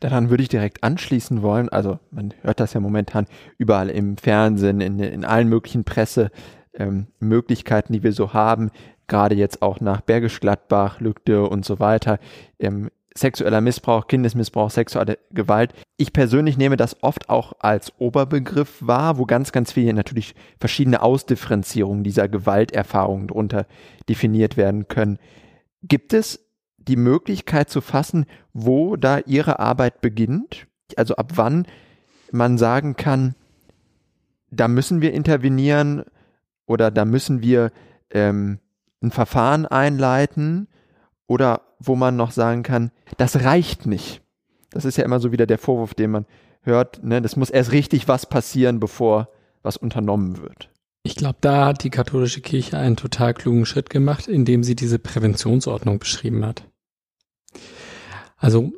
[0.00, 1.68] Daran würde ich direkt anschließen wollen.
[1.68, 3.26] Also man hört das ja momentan
[3.58, 8.70] überall im Fernsehen, in, in allen möglichen Pressemöglichkeiten, ähm, die wir so haben,
[9.06, 12.18] gerade jetzt auch nach Bergisch Gladbach, Lügde und so weiter.
[12.58, 15.74] Ähm, sexueller Missbrauch, Kindesmissbrauch, sexuelle Gewalt.
[15.96, 21.02] Ich persönlich nehme das oft auch als Oberbegriff wahr, wo ganz, ganz viele natürlich verschiedene
[21.02, 23.66] Ausdifferenzierungen dieser Gewalterfahrungen darunter
[24.08, 25.18] definiert werden können.
[25.82, 26.49] Gibt es
[26.88, 30.66] die Möglichkeit zu fassen, wo da ihre Arbeit beginnt?
[30.96, 31.66] Also ab wann
[32.32, 33.34] man sagen kann,
[34.50, 36.04] da müssen wir intervenieren
[36.66, 37.70] oder da müssen wir
[38.10, 38.58] ähm,
[39.02, 40.68] ein Verfahren einleiten
[41.26, 44.22] oder wo man noch sagen kann, das reicht nicht.
[44.70, 46.26] Das ist ja immer so wieder der Vorwurf, den man
[46.62, 47.22] hört, ne?
[47.22, 49.28] das muss erst richtig was passieren, bevor
[49.62, 50.70] was unternommen wird.
[51.02, 54.98] Ich glaube, da hat die katholische Kirche einen total klugen Schritt gemacht, indem sie diese
[54.98, 56.64] Präventionsordnung beschrieben hat.
[58.36, 58.72] Also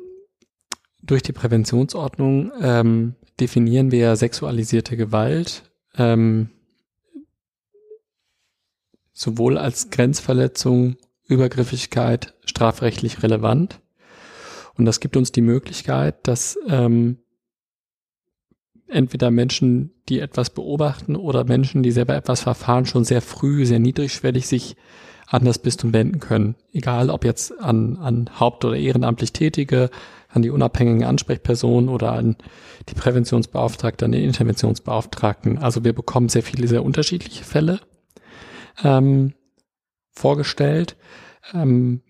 [1.01, 5.63] durch die Präventionsordnung ähm, definieren wir sexualisierte Gewalt
[5.97, 6.49] ähm,
[9.11, 13.79] sowohl als Grenzverletzung, Übergriffigkeit strafrechtlich relevant.
[14.75, 17.19] Und das gibt uns die Möglichkeit, dass ähm,
[18.93, 23.79] entweder Menschen, die etwas beobachten oder Menschen, die selber etwas verfahren, schon sehr früh, sehr
[23.79, 24.75] niedrigschwellig sich
[25.27, 26.55] an das Bistum wenden können.
[26.73, 29.89] Egal ob jetzt an, an Haupt- oder ehrenamtlich Tätige,
[30.29, 32.35] an die unabhängigen Ansprechpersonen oder an
[32.89, 35.57] die Präventionsbeauftragten, an den Interventionsbeauftragten.
[35.57, 37.79] Also wir bekommen sehr viele, sehr unterschiedliche Fälle
[38.83, 39.33] ähm,
[40.11, 40.95] vorgestellt.
[41.53, 42.01] Ähm,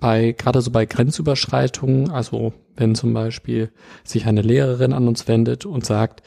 [0.00, 3.70] bei, gerade so bei Grenzüberschreitungen, also wenn zum Beispiel
[4.04, 6.22] sich eine Lehrerin an uns wendet und sagt,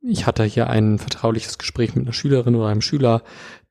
[0.00, 3.22] ich hatte hier ein vertrauliches Gespräch mit einer Schülerin oder einem Schüler,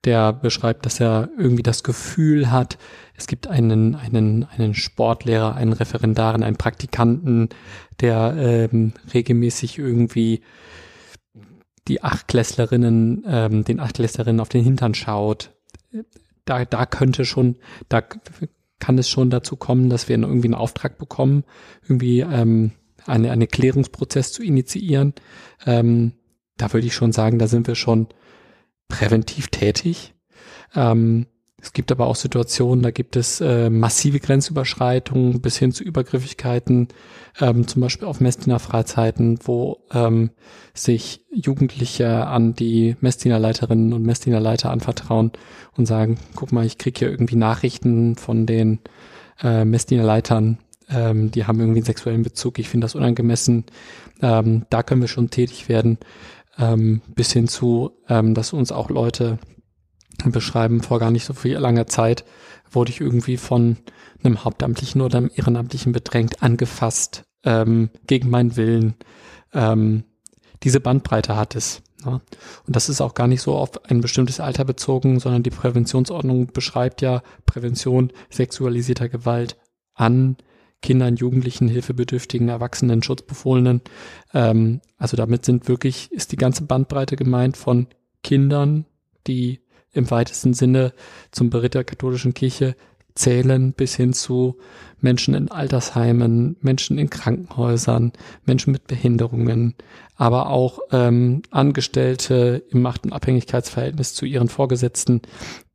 [0.05, 2.77] der beschreibt, dass er irgendwie das Gefühl hat,
[3.15, 7.49] es gibt einen, einen, einen Sportlehrer, einen Referendaren, einen Praktikanten,
[7.99, 10.41] der ähm, regelmäßig irgendwie
[11.87, 15.51] die Achtklässlerinnen, ähm, den Achtklässlerinnen auf den Hintern schaut.
[16.45, 17.57] Da, da könnte schon,
[17.89, 18.01] da
[18.81, 21.45] kann es schon dazu kommen, dass wir irgendwie einen Auftrag bekommen,
[21.83, 22.71] irgendwie ähm,
[23.05, 25.13] eine, eine Klärungsprozess zu initiieren.
[25.65, 26.11] Ähm,
[26.57, 28.07] da würde ich schon sagen, da sind wir schon
[28.89, 30.13] präventiv tätig.
[30.75, 31.27] Ähm,
[31.62, 36.88] es gibt aber auch Situationen, da gibt es äh, massive Grenzüberschreitungen bis hin zu Übergriffigkeiten,
[37.39, 40.32] ähm, zum Beispiel auf Messdiener-Freizeiten, wo ähm,
[40.74, 45.32] sich Jugendliche an die Messdienerleiterinnen und Messdienerleiter anvertrauen
[45.78, 48.80] und sagen, guck mal, ich krieg hier irgendwie Nachrichten von den
[49.43, 50.58] äh, Messdienerleitern,
[50.89, 53.65] ähm, die haben irgendwie einen sexuellen Bezug, ich finde das unangemessen.
[54.21, 56.00] Ähm, da können wir schon tätig werden
[56.58, 59.38] ähm, bis hin zu, ähm, dass uns auch Leute
[60.26, 62.26] beschreiben, vor gar nicht so viel langer Zeit
[62.69, 63.78] wurde ich irgendwie von
[64.24, 68.95] einem Hauptamtlichen oder einem Ehrenamtlichen bedrängt, angefasst, ähm, gegen meinen Willen.
[69.54, 70.04] Ähm,
[70.63, 71.82] diese Bandbreite hat es.
[72.06, 72.21] Ne?
[72.65, 76.47] Und das ist auch gar nicht so auf ein bestimmtes Alter bezogen, sondern die Präventionsordnung
[76.47, 79.58] beschreibt ja Prävention sexualisierter Gewalt
[79.93, 80.38] an
[80.82, 83.82] Kindern, Jugendlichen, Hilfebedürftigen, Erwachsenen, Schutzbefohlenen.
[84.34, 87.88] Ähm, also damit sind wirklich, ist die ganze Bandbreite gemeint von
[88.24, 88.86] Kindern,
[89.28, 89.61] die
[89.93, 90.93] im weitesten Sinne
[91.32, 92.75] zum Beritt der katholischen Kirche
[93.15, 94.58] zählen, bis hin zu
[94.99, 98.13] Menschen in Altersheimen, Menschen in Krankenhäusern,
[98.45, 99.75] Menschen mit Behinderungen,
[100.15, 105.21] aber auch ähm, Angestellte im Macht- und Abhängigkeitsverhältnis zu ihren Vorgesetzten.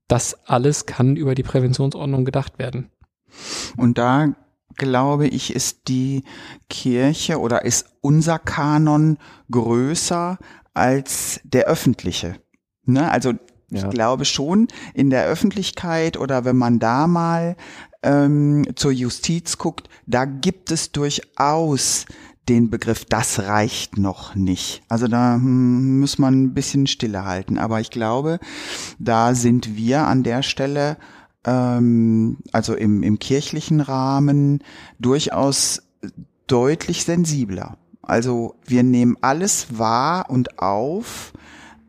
[0.08, 2.90] Das alles kann über die Präventionsordnung gedacht werden.
[3.76, 4.34] Und da
[4.76, 6.22] glaube ich, ist die
[6.68, 9.18] Kirche oder ist unser Kanon
[9.50, 10.38] größer
[10.74, 12.36] als der öffentliche.
[12.84, 13.10] Ne?
[13.10, 13.32] Also
[13.70, 13.88] ich ja.
[13.88, 17.56] glaube schon in der Öffentlichkeit oder wenn man da mal
[18.02, 22.06] ähm, zur Justiz guckt, da gibt es durchaus
[22.48, 24.82] den Begriff, das reicht noch nicht.
[24.88, 27.58] Also da hm, muss man ein bisschen stille halten.
[27.58, 28.38] Aber ich glaube,
[29.00, 30.96] da sind wir an der Stelle
[31.46, 34.62] ähm, also im, im kirchlichen Rahmen
[34.98, 35.82] durchaus
[36.46, 37.78] deutlich sensibler.
[38.02, 41.32] Also wir nehmen alles wahr und auf,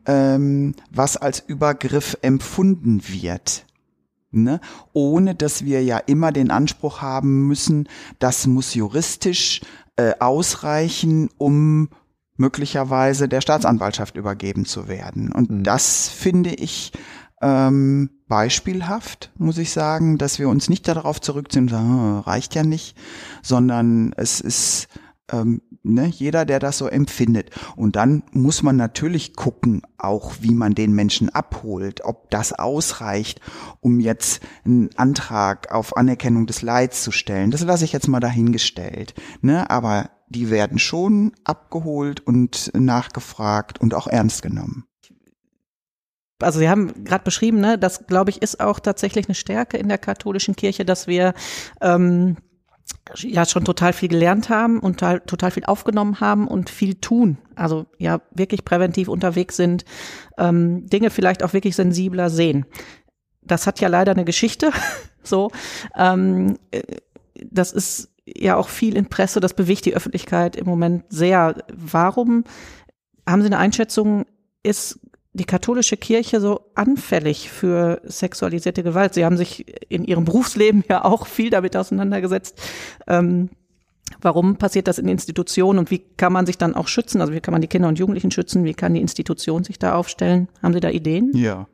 [0.08, 3.64] ähm, was als Übergriff empfunden wird.
[4.30, 4.60] Ne?
[4.92, 9.60] Ohne dass wir ja immer den Anspruch haben müssen, das muss juristisch
[9.96, 11.88] äh, ausreichen, um
[12.36, 15.32] möglicherweise der Staatsanwaltschaft übergeben zu werden.
[15.32, 15.62] Und Mhm.
[15.64, 16.92] das finde ich
[17.40, 22.64] ähm, beispielhaft, muss ich sagen, dass wir uns nicht darauf zurückziehen sagen, "Ah, reicht ja
[22.64, 22.96] nicht,
[23.42, 24.88] sondern es ist
[25.30, 27.50] ähm, ne, jeder, der das so empfindet.
[27.76, 33.40] Und dann muss man natürlich gucken, auch wie man den Menschen abholt, ob das ausreicht,
[33.80, 37.50] um jetzt einen Antrag auf Anerkennung des Leids zu stellen.
[37.50, 39.14] Das lasse ich jetzt mal dahingestellt.
[39.40, 39.68] Ne?
[39.70, 44.84] Aber die werden schon abgeholt und nachgefragt und auch ernst genommen.
[46.40, 49.88] also Sie haben gerade beschrieben, ne, das glaube ich ist auch tatsächlich eine Stärke in
[49.88, 51.34] der katholischen Kirche, dass wir
[51.80, 52.36] ähm,
[53.16, 57.38] ja schon total viel gelernt haben und total, viel aufgenommen haben und viel tun.
[57.54, 59.84] Also ja wirklich präventiv unterwegs sind,
[60.36, 62.66] ähm, Dinge vielleicht auch wirklich sensibler sehen.
[63.42, 64.70] Das hat ja leider eine Geschichte.
[65.22, 65.50] so,
[65.96, 66.82] ähm, äh,
[67.50, 69.40] das ist ja auch viel in Presse.
[69.40, 71.56] Das bewegt die Öffentlichkeit im Moment sehr.
[71.72, 72.44] Warum
[73.26, 74.26] haben Sie eine Einschätzung?
[74.62, 75.00] Ist
[75.38, 79.14] die katholische Kirche so anfällig für sexualisierte Gewalt?
[79.14, 82.60] Sie haben sich in Ihrem Berufsleben ja auch viel damit auseinandergesetzt.
[83.06, 83.48] Ähm,
[84.20, 87.20] warum passiert das in Institutionen und wie kann man sich dann auch schützen?
[87.20, 88.64] Also wie kann man die Kinder und Jugendlichen schützen?
[88.64, 90.48] Wie kann die Institution sich da aufstellen?
[90.62, 91.32] Haben Sie da Ideen?
[91.34, 91.68] Ja.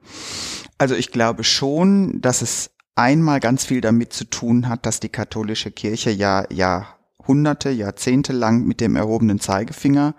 [0.79, 5.09] Also ich glaube schon, dass es einmal ganz viel damit zu tun hat, dass die
[5.09, 10.15] katholische Kirche ja Jahrhunderte, Jahrzehnte lang mit dem erhobenen Zeigefinger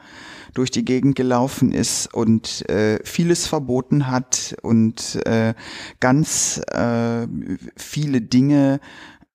[0.55, 5.53] durch die Gegend gelaufen ist und äh, vieles verboten hat und äh,
[5.99, 7.27] ganz äh,
[7.75, 8.79] viele Dinge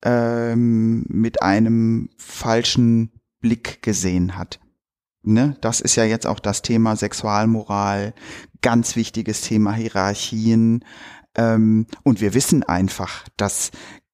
[0.02, 4.60] ähm, mit einem falschen Blick gesehen hat.
[5.22, 5.56] Ne?
[5.60, 8.14] Das ist ja jetzt auch das Thema Sexualmoral,
[8.62, 10.84] ganz wichtiges Thema Hierarchien.
[11.36, 13.70] Ähm, und wir wissen einfach, dass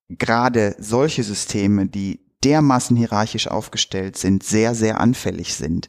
[0.09, 5.89] gerade solche Systeme, die dermaßen hierarchisch aufgestellt sind, sehr, sehr anfällig sind.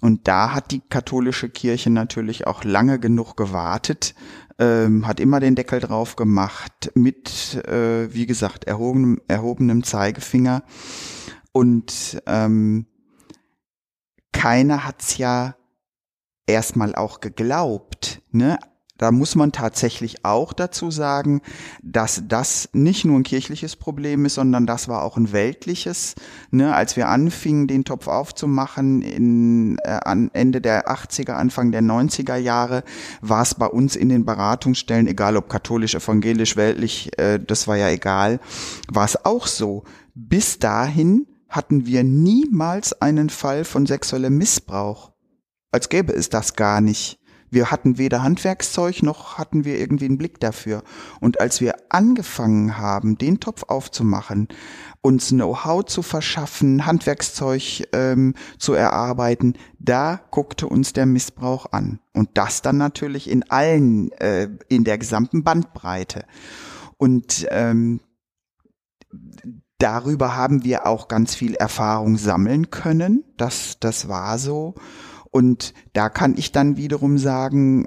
[0.00, 4.14] Und da hat die katholische Kirche natürlich auch lange genug gewartet,
[4.58, 10.62] ähm, hat immer den Deckel drauf gemacht, mit, äh, wie gesagt, erhobenem, erhobenem Zeigefinger.
[11.52, 12.86] Und ähm,
[14.32, 15.56] keiner hat's ja
[16.46, 18.22] erstmal auch geglaubt.
[18.30, 18.58] Ne?
[18.98, 21.42] Da muss man tatsächlich auch dazu sagen,
[21.82, 26.14] dass das nicht nur ein kirchliches Problem ist, sondern das war auch ein weltliches.
[26.50, 31.82] Ne, als wir anfingen, den Topf aufzumachen, in, äh, an Ende der 80er, Anfang der
[31.82, 32.84] 90er Jahre,
[33.20, 37.76] war es bei uns in den Beratungsstellen, egal ob katholisch, evangelisch, weltlich, äh, das war
[37.76, 38.40] ja egal,
[38.90, 39.84] war es auch so.
[40.14, 45.12] Bis dahin hatten wir niemals einen Fall von sexuellem Missbrauch.
[45.70, 47.18] Als gäbe es das gar nicht.
[47.50, 50.82] Wir hatten weder Handwerkszeug noch hatten wir irgendwie einen Blick dafür.
[51.20, 54.48] Und als wir angefangen haben, den Topf aufzumachen,
[55.00, 62.00] uns Know-how zu verschaffen, Handwerkszeug ähm, zu erarbeiten, da guckte uns der Missbrauch an.
[62.12, 66.24] Und das dann natürlich in allen, äh, in der gesamten Bandbreite.
[66.96, 68.00] Und ähm,
[69.78, 73.24] darüber haben wir auch ganz viel Erfahrung sammeln können.
[73.36, 74.74] Das, das war so.
[75.36, 77.84] Und da kann ich dann wiederum sagen,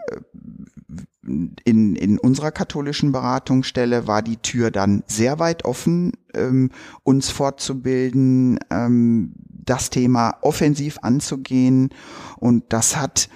[1.24, 6.70] in, in unserer katholischen Beratungsstelle war die Tür dann sehr weit offen, ähm,
[7.02, 11.90] uns fortzubilden, ähm, das Thema offensiv anzugehen.
[12.38, 13.30] Und das hat,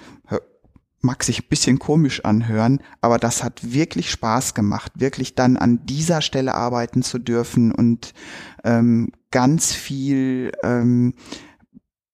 [1.00, 5.86] mag sich ein bisschen komisch anhören, aber das hat wirklich Spaß gemacht, wirklich dann an
[5.86, 8.14] dieser Stelle arbeiten zu dürfen und
[8.62, 11.14] ähm, ganz viel ähm,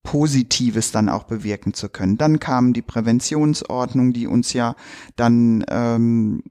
[0.02, 2.16] Positives dann auch bewirken zu können.
[2.16, 4.74] Dann kam die Präventionsordnung, die uns ja
[5.16, 6.42] dann ähm,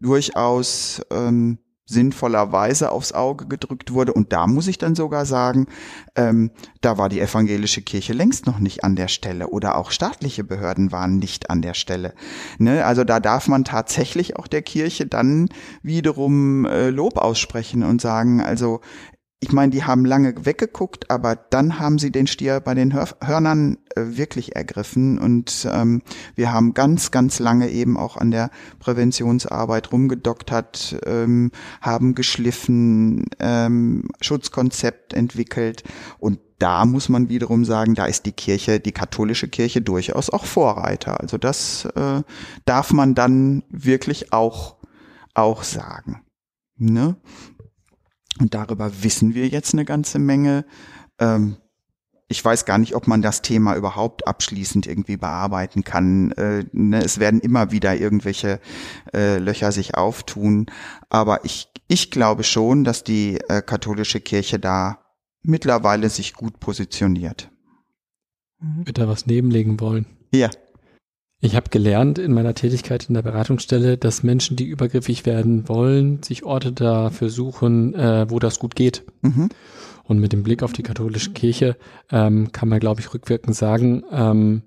[0.00, 4.12] durchaus ähm, sinnvollerweise aufs Auge gedrückt wurde.
[4.12, 5.68] Und da muss ich dann sogar sagen,
[6.16, 10.42] ähm, da war die evangelische Kirche längst noch nicht an der Stelle oder auch staatliche
[10.42, 12.14] Behörden waren nicht an der Stelle.
[12.58, 12.84] Ne?
[12.84, 15.48] Also da darf man tatsächlich auch der Kirche dann
[15.82, 18.80] wiederum äh, Lob aussprechen und sagen, also
[19.38, 23.08] ich meine, die haben lange weggeguckt, aber dann haben sie den Stier bei den Hör
[23.22, 26.02] Hörnern äh, wirklich ergriffen und ähm,
[26.34, 31.50] wir haben ganz, ganz lange eben auch an der Präventionsarbeit rumgedoktert, ähm,
[31.82, 35.84] haben geschliffen, ähm, Schutzkonzept entwickelt
[36.18, 40.46] und da muss man wiederum sagen, da ist die Kirche, die katholische Kirche durchaus auch
[40.46, 41.20] Vorreiter.
[41.20, 42.22] Also das äh,
[42.64, 44.76] darf man dann wirklich auch
[45.34, 46.22] auch sagen.
[46.78, 47.16] Ne?
[48.38, 50.64] Und darüber wissen wir jetzt eine ganze Menge.
[51.18, 51.56] Ähm,
[52.28, 56.32] ich weiß gar nicht, ob man das Thema überhaupt abschließend irgendwie bearbeiten kann.
[56.32, 58.60] Äh, ne, es werden immer wieder irgendwelche
[59.14, 60.66] äh, Löcher sich auftun.
[61.08, 64.98] Aber ich, ich glaube schon, dass die äh, katholische Kirche da
[65.42, 67.50] mittlerweile sich gut positioniert.
[68.80, 70.06] Ich würde da was nebenlegen wollen.
[70.32, 70.50] Ja.
[71.38, 76.22] Ich habe gelernt in meiner Tätigkeit in der Beratungsstelle, dass Menschen, die übergriffig werden wollen,
[76.22, 79.04] sich Orte dafür suchen, äh, wo das gut geht.
[79.20, 79.50] Mhm.
[80.04, 81.76] Und mit dem Blick auf die katholische Kirche
[82.10, 84.62] ähm, kann man, glaube ich, rückwirkend sagen, ähm,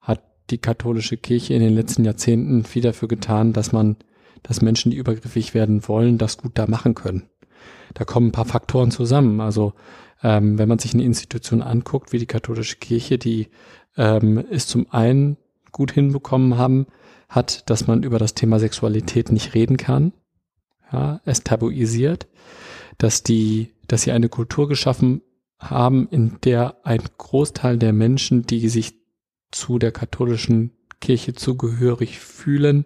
[0.00, 3.96] hat die katholische Kirche in den letzten Jahrzehnten viel dafür getan, dass man,
[4.42, 7.28] dass Menschen, die übergriffig werden wollen, das gut da machen können.
[7.94, 9.40] Da kommen ein paar Faktoren zusammen.
[9.40, 9.74] Also
[10.24, 13.48] ähm, wenn man sich eine Institution anguckt, wie die katholische Kirche, die
[13.96, 15.36] ähm, ist zum einen
[15.72, 16.86] gut hinbekommen haben,
[17.28, 20.12] hat, dass man über das Thema Sexualität nicht reden kann,
[20.92, 22.28] ja, es tabuisiert,
[22.98, 25.22] dass die, dass sie eine Kultur geschaffen
[25.58, 28.94] haben, in der ein Großteil der Menschen, die sich
[29.50, 32.84] zu der katholischen Kirche zugehörig fühlen,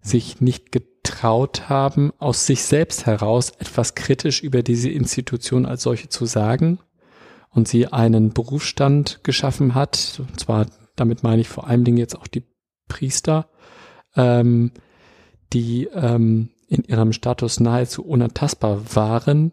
[0.00, 6.08] sich nicht getraut haben, aus sich selbst heraus etwas kritisch über diese Institution als solche
[6.08, 6.78] zu sagen
[7.50, 10.66] und sie einen Berufsstand geschaffen hat, und zwar
[10.96, 12.44] damit meine ich vor allen Dingen jetzt auch die
[12.88, 13.48] Priester,
[14.16, 14.72] ähm,
[15.52, 19.52] die ähm, in ihrem Status nahezu unantastbar waren.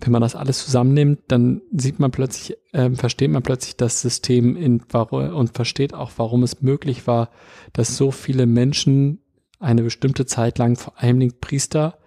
[0.00, 4.56] Wenn man das alles zusammennimmt, dann sieht man plötzlich, ähm, versteht man plötzlich das System
[4.56, 7.30] in, und versteht auch, warum es möglich war,
[7.72, 9.20] dass so viele Menschen
[9.60, 11.98] eine bestimmte Zeit lang, vor allen Dingen Priester,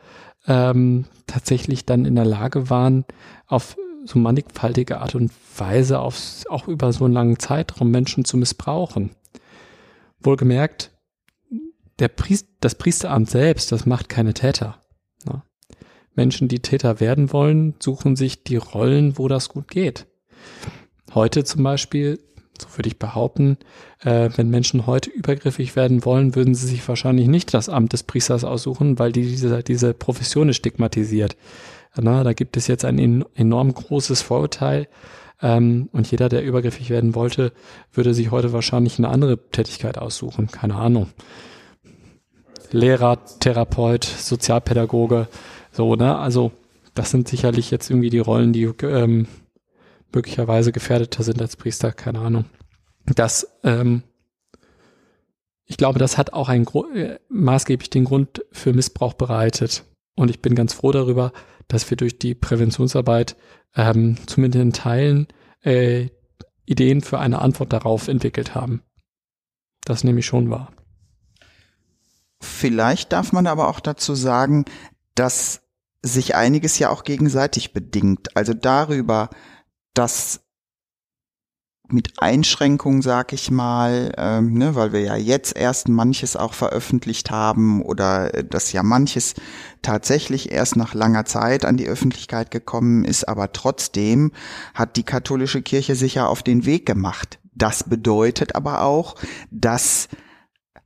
[0.48, 3.06] ähm, tatsächlich dann in der Lage waren,
[3.48, 8.38] auf so mannigfaltige Art und Weise aufs, auch über so einen langen Zeitraum Menschen zu
[8.38, 9.12] missbrauchen.
[10.20, 10.92] Wohlgemerkt,
[12.00, 14.78] der Priest, das Priesteramt selbst, das macht keine Täter.
[15.26, 15.42] Ne?
[16.16, 20.08] Menschen, die Täter werden wollen, suchen sich die Rollen, wo das gut geht.
[21.14, 22.20] Heute zum Beispiel,
[22.60, 23.58] so würde ich behaupten,
[24.02, 28.04] äh, wenn Menschen heute übergriffig werden wollen, würden sie sich wahrscheinlich nicht das Amt des
[28.04, 31.38] Priesters aussuchen, weil die diese, diese Profession ist stigmatisiert.
[32.02, 34.88] Na, da gibt es jetzt ein enorm großes Vorurteil.
[35.42, 37.52] Ähm, und jeder, der übergriffig werden wollte,
[37.94, 40.48] würde sich heute wahrscheinlich eine andere Tätigkeit aussuchen.
[40.48, 41.08] Keine Ahnung.
[42.72, 45.28] Lehrer, Therapeut, Sozialpädagoge,
[45.72, 46.18] so, ne?
[46.18, 46.52] Also,
[46.96, 49.28] das sind sicherlich jetzt irgendwie die Rollen, die ähm,
[50.14, 52.46] möglicherweise gefährdeter sind als Priester, keine Ahnung.
[53.06, 54.04] Das, ähm,
[55.66, 59.84] ich glaube, das hat auch einen äh, maßgeblich den Grund für Missbrauch bereitet.
[60.16, 61.32] Und ich bin ganz froh darüber,
[61.68, 63.36] dass wir durch die Präventionsarbeit
[63.76, 65.28] ähm, zumindest in Teilen
[65.62, 66.10] äh,
[66.66, 68.84] Ideen für eine Antwort darauf entwickelt haben.
[69.84, 70.72] Das nehme ich schon wahr.
[72.42, 74.66] Vielleicht darf man aber auch dazu sagen,
[75.16, 75.62] dass
[76.02, 78.36] sich einiges ja auch gegenseitig bedingt.
[78.36, 79.30] Also darüber,
[79.94, 80.42] dass
[81.90, 87.32] mit Einschränkungen, sag ich mal, ähm, ne, weil wir ja jetzt erst manches auch veröffentlicht
[87.32, 89.36] haben oder äh, dass ja manches
[89.82, 94.32] tatsächlich erst nach langer Zeit an die Öffentlichkeit gekommen ist, aber trotzdem
[94.74, 97.40] hat die katholische Kirche sich ja auf den Weg gemacht.
[97.56, 99.16] Das bedeutet aber auch,
[99.50, 100.10] dass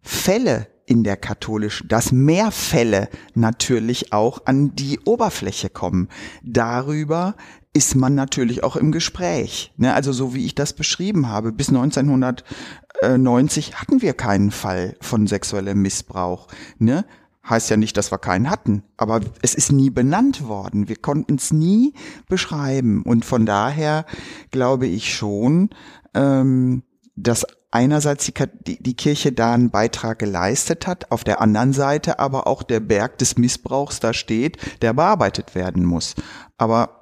[0.01, 6.09] Fälle in der katholischen, dass mehr Fälle natürlich auch an die Oberfläche kommen.
[6.43, 7.35] Darüber
[7.73, 9.71] ist man natürlich auch im Gespräch.
[9.77, 9.93] Ne?
[9.93, 15.81] Also so wie ich das beschrieben habe, bis 1990 hatten wir keinen Fall von sexuellem
[15.81, 16.47] Missbrauch.
[16.79, 17.05] Ne?
[17.49, 20.89] Heißt ja nicht, dass wir keinen hatten, aber es ist nie benannt worden.
[20.89, 21.93] Wir konnten es nie
[22.27, 23.03] beschreiben.
[23.03, 24.05] Und von daher
[24.51, 25.69] glaube ich schon,
[26.13, 26.83] ähm,
[27.15, 28.33] dass einerseits die,
[28.67, 32.81] die, die Kirche da einen Beitrag geleistet hat, auf der anderen Seite aber auch der
[32.81, 36.15] Berg des Missbrauchs da steht, der bearbeitet werden muss.
[36.57, 37.00] Aber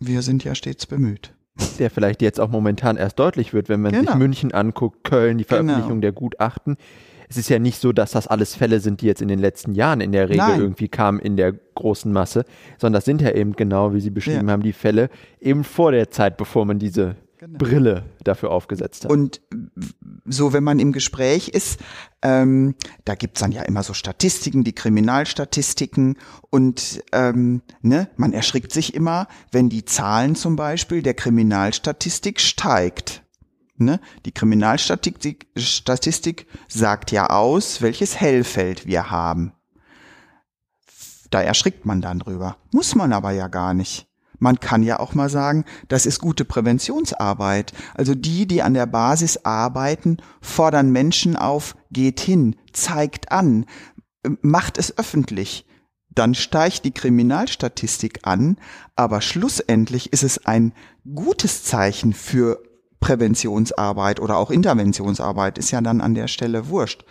[0.00, 1.32] wir sind ja stets bemüht.
[1.78, 4.12] Der vielleicht jetzt auch momentan erst deutlich wird, wenn man genau.
[4.12, 5.56] sich München anguckt, Köln, die genau.
[5.56, 6.00] Veröffentlichung genau.
[6.00, 6.76] der Gutachten.
[7.28, 9.74] Es ist ja nicht so, dass das alles Fälle sind, die jetzt in den letzten
[9.74, 10.60] Jahren in der Regel Nein.
[10.60, 12.44] irgendwie kamen in der großen Masse,
[12.78, 14.52] sondern das sind ja eben genau, wie Sie beschrieben ja.
[14.52, 15.08] haben, die Fälle
[15.40, 17.58] eben vor der Zeit, bevor man diese genau.
[17.58, 19.10] Brille dafür aufgesetzt hat.
[19.10, 19.40] Und
[20.24, 21.80] so, wenn man im Gespräch ist,
[22.22, 22.74] ähm,
[23.04, 26.18] da gibt's dann ja immer so Statistiken, die Kriminalstatistiken
[26.50, 33.22] und ähm, ne, man erschrickt sich immer, wenn die Zahlen zum Beispiel der Kriminalstatistik steigt.
[33.78, 34.00] Ne?
[34.24, 39.52] Die Kriminalstatistik Statistik sagt ja aus, welches Hellfeld wir haben.
[41.30, 42.56] Da erschrickt man dann drüber.
[42.72, 44.05] Muss man aber ja gar nicht.
[44.38, 47.72] Man kann ja auch mal sagen, das ist gute Präventionsarbeit.
[47.94, 53.66] Also die, die an der Basis arbeiten, fordern Menschen auf, geht hin, zeigt an,
[54.42, 55.66] macht es öffentlich.
[56.10, 58.56] Dann steigt die Kriminalstatistik an,
[58.94, 60.72] aber schlussendlich ist es ein
[61.14, 62.62] gutes Zeichen für
[63.00, 67.04] Präventionsarbeit oder auch Interventionsarbeit, ist ja dann an der Stelle wurscht,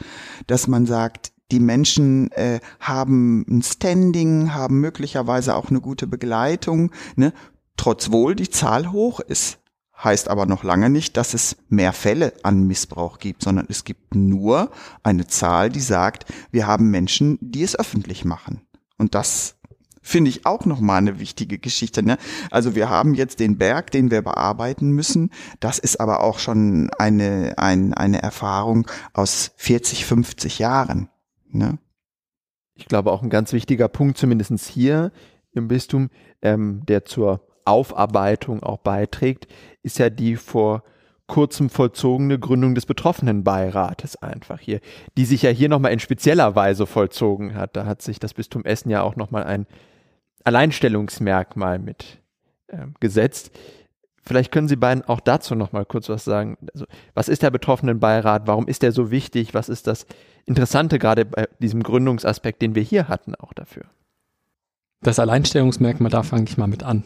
[0.47, 6.91] dass man sagt, die Menschen äh, haben ein Standing, haben möglicherweise auch eine gute Begleitung,
[7.15, 7.33] ne?
[7.77, 9.59] trotz wohl die Zahl hoch ist.
[10.03, 14.15] heißt aber noch lange nicht, dass es mehr Fälle an Missbrauch gibt, sondern es gibt
[14.15, 14.71] nur
[15.03, 18.61] eine Zahl, die sagt, wir haben Menschen, die es öffentlich machen.
[18.97, 19.55] Und das
[20.01, 22.03] finde ich auch nochmal eine wichtige Geschichte.
[22.03, 22.17] Ne?
[22.51, 25.31] Also wir haben jetzt den Berg, den wir bearbeiten müssen.
[25.59, 31.09] Das ist aber auch schon eine, ein, eine Erfahrung aus 40, 50 Jahren.
[31.57, 31.79] Ne?
[32.75, 35.11] Ich glaube auch ein ganz wichtiger Punkt, zumindestens hier
[35.53, 36.09] im Bistum,
[36.41, 39.47] ähm, der zur Aufarbeitung auch beiträgt,
[39.81, 40.83] ist ja die vor
[41.27, 44.79] kurzem vollzogene Gründung des Betroffenenbeirates einfach hier,
[45.17, 47.75] die sich ja hier nochmal in spezieller Weise vollzogen hat.
[47.75, 49.65] Da hat sich das Bistum Essen ja auch nochmal ein
[50.43, 52.21] Alleinstellungsmerkmal mit
[52.67, 53.51] äh, gesetzt.
[54.27, 56.57] Vielleicht können Sie beiden auch dazu nochmal kurz was sagen.
[56.73, 58.47] Also, was ist der Betroffenenbeirat?
[58.47, 59.53] Warum ist der so wichtig?
[59.53, 60.07] Was ist das
[60.45, 63.83] Interessante gerade bei diesem Gründungsaspekt, den wir hier hatten, auch dafür?
[65.01, 67.03] Das Alleinstellungsmerkmal, da fange ich mal mit an.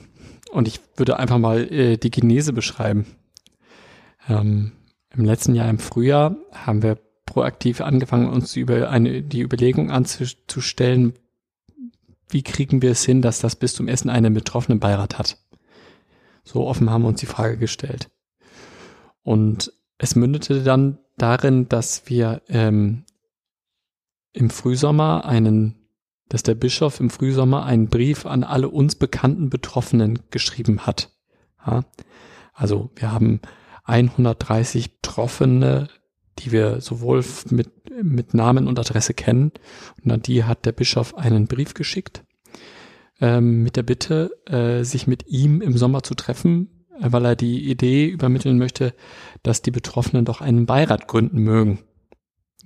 [0.51, 3.05] Und ich würde einfach mal äh, die Genese beschreiben.
[4.29, 4.71] Ähm,
[5.13, 11.13] Im letzten Jahr im Frühjahr haben wir proaktiv angefangen, uns über eine, die Überlegung anzustellen,
[12.29, 15.37] wie kriegen wir es hin, dass das Bistum Essen einen betroffenen Beirat hat.
[16.43, 18.09] So offen haben wir uns die Frage gestellt.
[19.23, 23.03] Und es mündete dann darin, dass wir ähm,
[24.33, 25.79] im Frühsommer einen
[26.29, 31.09] dass der Bischof im Frühsommer einen Brief an alle uns bekannten Betroffenen geschrieben hat.
[31.65, 31.83] Ja?
[32.53, 33.41] Also wir haben
[33.83, 35.89] 130 Betroffene,
[36.37, 37.71] die wir sowohl mit,
[38.03, 39.51] mit Namen und Adresse kennen.
[40.03, 42.23] Und an die hat der Bischof einen Brief geschickt
[43.21, 47.69] ähm, mit der Bitte, äh, sich mit ihm im Sommer zu treffen, weil er die
[47.69, 48.93] Idee übermitteln möchte,
[49.43, 51.79] dass die Betroffenen doch einen Beirat gründen mögen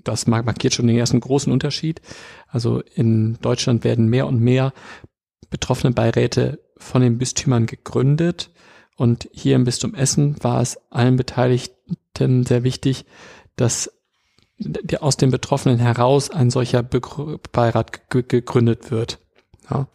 [0.03, 2.01] das markiert schon den ersten großen Unterschied.
[2.47, 4.73] Also in Deutschland werden mehr und mehr
[5.49, 8.51] betroffene Beiräte von den Bistümern gegründet.
[8.95, 13.05] Und hier im Bistum Essen war es allen Beteiligten sehr wichtig,
[13.55, 13.91] dass
[14.99, 19.19] aus den Betroffenen heraus ein solcher Beirat gegründet wird.
[19.69, 19.87] Ja.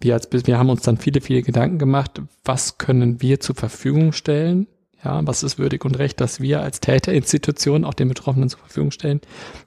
[0.00, 4.12] Wir, als, wir haben uns dann viele, viele Gedanken gemacht, was können wir zur Verfügung
[4.12, 4.66] stellen,
[5.04, 8.90] ja, was ist würdig und recht, dass wir als Täterinstitution auch den Betroffenen zur Verfügung
[8.90, 9.20] stellen,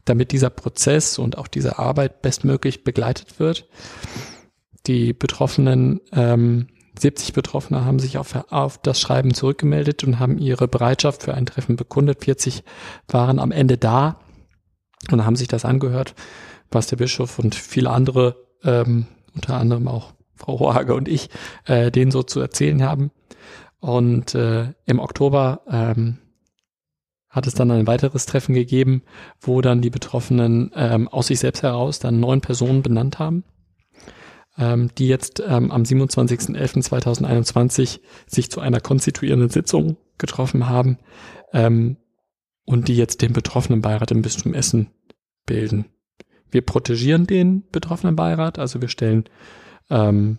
[0.05, 3.67] damit dieser Prozess und auch diese Arbeit bestmöglich begleitet wird.
[4.87, 6.67] Die Betroffenen, ähm,
[6.99, 11.45] 70 Betroffene haben sich auf, auf das Schreiben zurückgemeldet und haben ihre Bereitschaft für ein
[11.45, 12.25] Treffen bekundet.
[12.25, 12.63] 40
[13.07, 14.19] waren am Ende da
[15.11, 16.15] und haben sich das angehört,
[16.71, 21.29] was der Bischof und viele andere, ähm, unter anderem auch Frau Hohage und ich,
[21.65, 23.11] äh, denen so zu erzählen haben.
[23.79, 26.19] Und äh, im Oktober ähm,
[27.29, 29.03] hat es dann ein weiteres Treffen gegeben,
[29.39, 33.45] wo dann die Betroffenen ähm, aus sich selbst heraus dann neun Personen benannt haben,
[34.57, 40.97] ähm, die jetzt ähm, am 27.11.2021 sich zu einer konstituierenden Sitzung getroffen haben
[41.53, 41.97] ähm,
[42.65, 44.89] und die jetzt den betroffenen Beirat im Bistum Essen
[45.45, 45.85] bilden.
[46.51, 49.25] Wir protegieren den betroffenen Beirat, also wir stellen
[49.89, 50.37] ähm,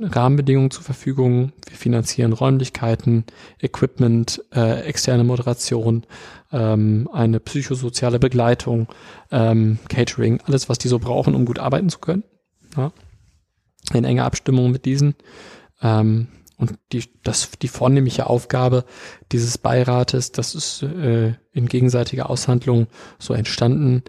[0.00, 1.52] Rahmenbedingungen zur Verfügung.
[1.68, 3.24] Wir finanzieren Räumlichkeiten,
[3.60, 6.04] Equipment, äh, externe Moderation,
[6.52, 8.88] ähm, eine psychosoziale Begleitung,
[9.30, 12.24] ähm, Catering, alles, was die so brauchen, um gut arbeiten zu können.
[12.76, 12.92] Ja.
[13.94, 15.14] In enger Abstimmung mit diesen.
[15.80, 16.28] Ähm,
[16.58, 18.84] und die, das, die vornehmliche Aufgabe
[19.30, 22.86] dieses Beirates, das ist äh, in gegenseitiger Aushandlung
[23.18, 24.02] so entstanden,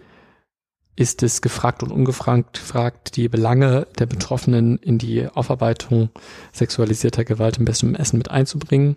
[0.98, 6.10] ist es gefragt und ungefragt, fragt die Belange der Betroffenen in die Aufarbeitung
[6.52, 8.96] sexualisierter Gewalt im besten Essen mit einzubringen.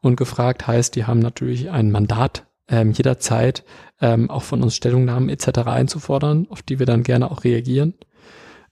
[0.00, 3.62] Und gefragt heißt, die haben natürlich ein Mandat, ähm, jederzeit
[4.00, 5.66] ähm, auch von uns Stellungnahmen etc.
[5.66, 7.92] einzufordern, auf die wir dann gerne auch reagieren.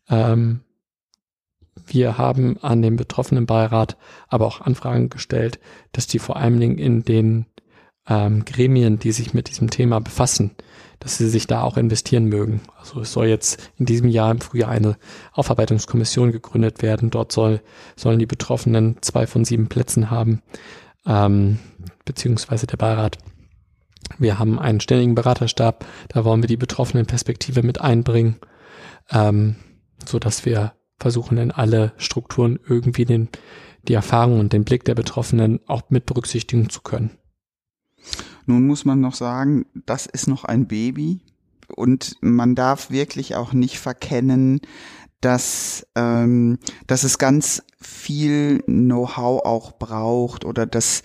[0.09, 0.61] Ähm,
[1.87, 3.99] wir haben an den betroffenen Beirat
[4.29, 5.61] aber auch Anfragen gestellt,
[5.93, 7.45] dass die vor allen Dingen in den
[8.09, 10.53] ähm, Gremien, die sich mit diesem Thema befassen,
[11.03, 12.61] dass sie sich da auch investieren mögen.
[12.79, 14.97] Also es soll jetzt in diesem Jahr im Frühjahr eine
[15.33, 17.11] Aufarbeitungskommission gegründet werden.
[17.11, 17.61] Dort soll,
[17.97, 20.43] sollen die Betroffenen zwei von sieben Plätzen haben,
[21.05, 21.59] ähm,
[22.05, 23.19] beziehungsweise der Beirat.
[24.19, 28.37] Wir haben einen ständigen Beraterstab, da wollen wir die betroffenen Perspektive mit einbringen,
[29.11, 29.57] ähm,
[30.07, 33.29] so dass wir versuchen, in alle Strukturen irgendwie den,
[33.89, 37.11] die Erfahrung und den Blick der Betroffenen auch mit berücksichtigen zu können.
[38.47, 41.21] Nun muss man noch sagen, das ist noch ein Baby
[41.75, 44.61] und man darf wirklich auch nicht verkennen,
[45.21, 51.03] dass, ähm, dass es ganz viel Know-how auch braucht oder dass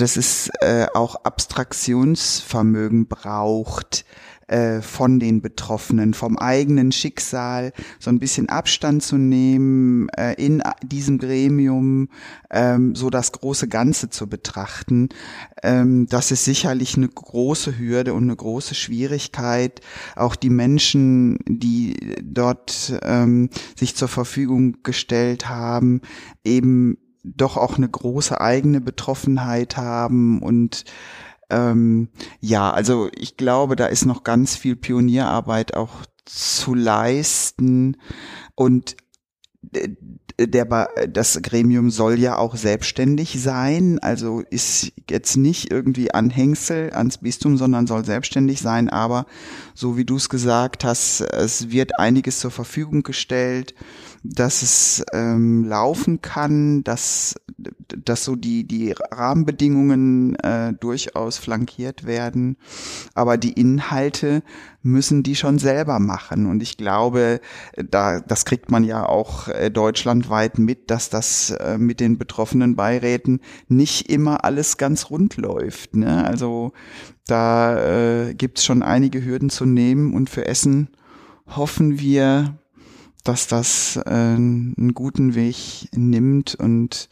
[0.00, 4.04] dass es äh, auch Abstraktionsvermögen braucht,
[4.48, 10.62] äh, von den Betroffenen, vom eigenen Schicksal, so ein bisschen Abstand zu nehmen, äh, in
[10.82, 12.08] diesem Gremium
[12.50, 15.10] ähm, so das große Ganze zu betrachten.
[15.62, 19.80] Ähm, das ist sicherlich eine große Hürde und eine große Schwierigkeit.
[20.16, 26.00] Auch die Menschen, die dort ähm, sich zur Verfügung gestellt haben,
[26.44, 30.84] eben doch auch eine große eigene Betroffenheit haben und
[31.50, 32.08] ähm,
[32.40, 37.96] ja, also ich glaube, da ist noch ganz viel Pionierarbeit auch zu leisten.
[38.54, 38.96] Und
[40.38, 47.18] der, das Gremium soll ja auch selbstständig sein, also ist jetzt nicht irgendwie Anhängsel ans
[47.18, 49.26] Bistum, sondern soll selbstständig sein, aber
[49.74, 53.74] so wie du es gesagt hast, es wird einiges zur Verfügung gestellt
[54.24, 62.56] dass es ähm, laufen kann, dass, dass so die, die Rahmenbedingungen äh, durchaus flankiert werden.
[63.14, 64.42] Aber die Inhalte
[64.82, 66.46] müssen die schon selber machen.
[66.46, 67.40] Und ich glaube,
[67.76, 72.76] da, das kriegt man ja auch äh, deutschlandweit mit, dass das äh, mit den betroffenen
[72.76, 75.96] Beiräten nicht immer alles ganz rund läuft.
[75.96, 76.24] Ne?
[76.24, 76.72] Also
[77.26, 80.88] da äh, gibt es schon einige Hürden zu nehmen und für Essen
[81.46, 82.58] hoffen wir,
[83.24, 87.08] dass das äh, einen guten Weg nimmt und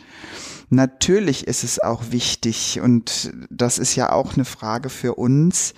[0.71, 5.75] natürlich ist es auch wichtig und das ist ja auch eine Frage für uns.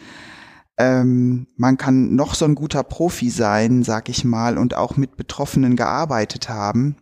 [0.79, 5.17] Ähm, man kann noch so ein guter Profi sein, sag ich mal, und auch mit
[5.17, 6.97] Betroffenen gearbeitet haben.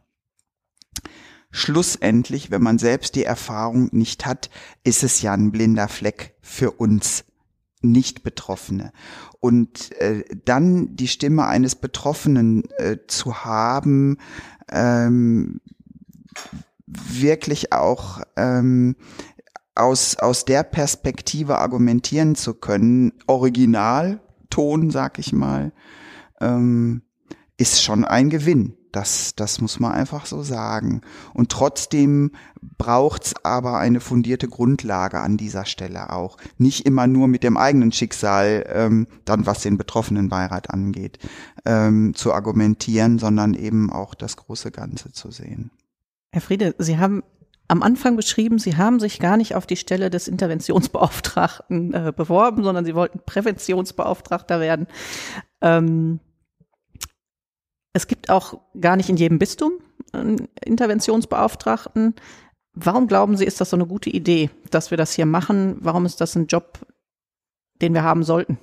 [1.51, 4.51] Schlussendlich, wenn man selbst die Erfahrung nicht hat,
[4.83, 7.24] ist es ja ein blinder Fleck für uns
[7.83, 8.93] Nicht-Betroffene.
[9.41, 14.16] Und äh, dann die Stimme eines Betroffenen äh, zu haben,
[14.70, 15.61] ähm,
[16.87, 18.97] wirklich auch ähm,
[19.77, 25.72] aus, aus der Perspektive argumentieren zu können, Originalton, sag ich mal,
[26.41, 27.03] ähm,
[27.57, 28.74] ist schon ein Gewinn.
[28.93, 31.03] Das, das muss man einfach so sagen.
[31.35, 32.31] Und trotzdem
[32.79, 36.39] braucht's aber eine fundierte Grundlage an dieser Stelle auch.
[36.57, 41.18] Nicht immer nur mit dem eigenen Schicksal, ähm, dann was den betroffenen Beirat angeht,
[41.66, 45.70] ähm, zu argumentieren, sondern eben auch das große Ganze zu sehen.
[46.33, 47.22] Herr Friede, Sie haben
[47.68, 52.62] am Anfang beschrieben, Sie haben sich gar nicht auf die Stelle des Interventionsbeauftragten äh, beworben,
[52.62, 54.86] sondern Sie wollten Präventionsbeauftragter werden.
[55.60, 56.20] Ähm,
[57.92, 59.72] es gibt auch gar nicht in jedem Bistum
[60.12, 62.14] einen Interventionsbeauftragten.
[62.74, 65.78] Warum glauben Sie, ist das so eine gute Idee, dass wir das hier machen?
[65.80, 66.80] Warum ist das ein Job,
[67.80, 68.58] den wir haben sollten?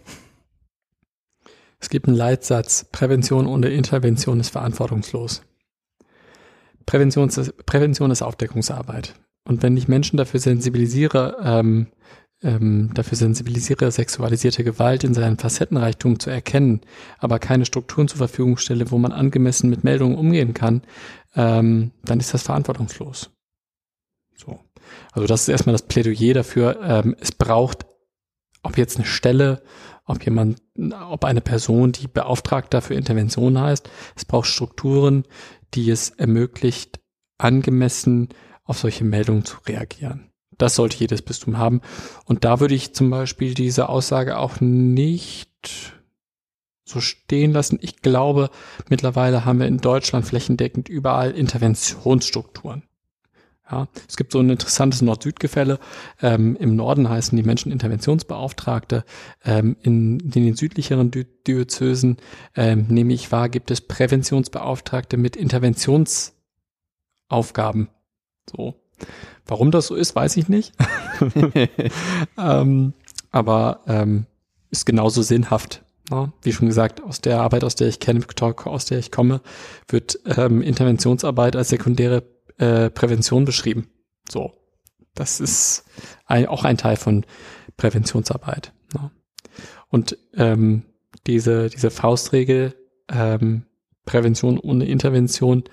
[1.80, 5.42] Es gibt einen Leitsatz, Prävention ohne Intervention ist verantwortungslos.
[6.94, 9.16] Prävention ist, Prävention ist Aufdeckungsarbeit.
[9.46, 11.88] Und wenn ich Menschen dafür sensibilisiere, ähm,
[12.44, 16.82] ähm, dafür sensibilisiere, sexualisierte Gewalt in seinem Facettenreichtum zu erkennen,
[17.18, 20.84] aber keine Strukturen zur Verfügung stelle, wo man angemessen mit Meldungen umgehen kann,
[21.36, 23.32] ähm, dann ist das verantwortungslos.
[24.36, 24.60] So.
[25.14, 26.80] Also das ist erstmal das Plädoyer dafür.
[26.84, 27.88] Ähm, es braucht,
[28.62, 29.64] ob jetzt eine Stelle,
[30.06, 30.62] ob jemand,
[31.10, 35.24] ob eine Person, die Beauftragter für Intervention heißt, es braucht Strukturen,
[35.74, 37.00] die es ermöglicht,
[37.38, 38.30] angemessen
[38.64, 40.30] auf solche Meldungen zu reagieren.
[40.58, 41.82] Das sollte jedes Bistum haben.
[42.26, 45.50] Und da würde ich zum Beispiel diese Aussage auch nicht
[46.86, 47.80] so stehen lassen.
[47.82, 48.50] Ich glaube,
[48.90, 52.84] mittlerweile haben wir in Deutschland flächendeckend überall Interventionsstrukturen.
[53.74, 55.80] Ja, es gibt so ein interessantes Nord-Süd-Gefälle.
[56.22, 59.04] Ähm, Im Norden heißen die Menschen Interventionsbeauftragte.
[59.44, 62.18] Ähm, in, in, den südlicheren Di Diözesen,
[62.56, 67.90] ähm, nehme ich wahr, gibt es Präventionsbeauftragte mit Interventionsaufgaben.
[68.48, 68.76] So.
[69.48, 70.76] Warum das so ist, weiß ich nicht.
[72.38, 72.94] ähm,
[73.32, 74.28] aber ähm,
[74.70, 75.84] ist genauso sinnhaft.
[76.12, 76.32] Ne?
[76.44, 78.24] wie schon gesagt, aus der Arbeit, aus der ich kenne,
[78.66, 79.42] aus der ich komme,
[79.88, 82.22] wird ähm, Interventionsarbeit als sekundäre
[82.58, 83.90] äh, Prävention beschrieben.
[84.30, 84.54] So,
[85.16, 85.86] das ist
[86.26, 87.26] ein, auch ein Teil von
[87.78, 88.74] Präventionsarbeit.
[88.94, 89.12] Ne?
[89.90, 90.84] Und ähm,
[91.28, 92.76] diese diese Faustregel
[93.10, 93.66] ähm,
[94.06, 95.64] Prävention ohne Intervention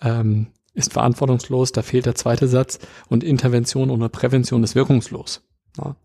[0.00, 2.78] ähm, ist verantwortungslos, da fehlt der zweite Satz
[3.08, 5.42] und Intervention ohne Prävention ist wirkungslos.
[5.78, 5.96] Ja.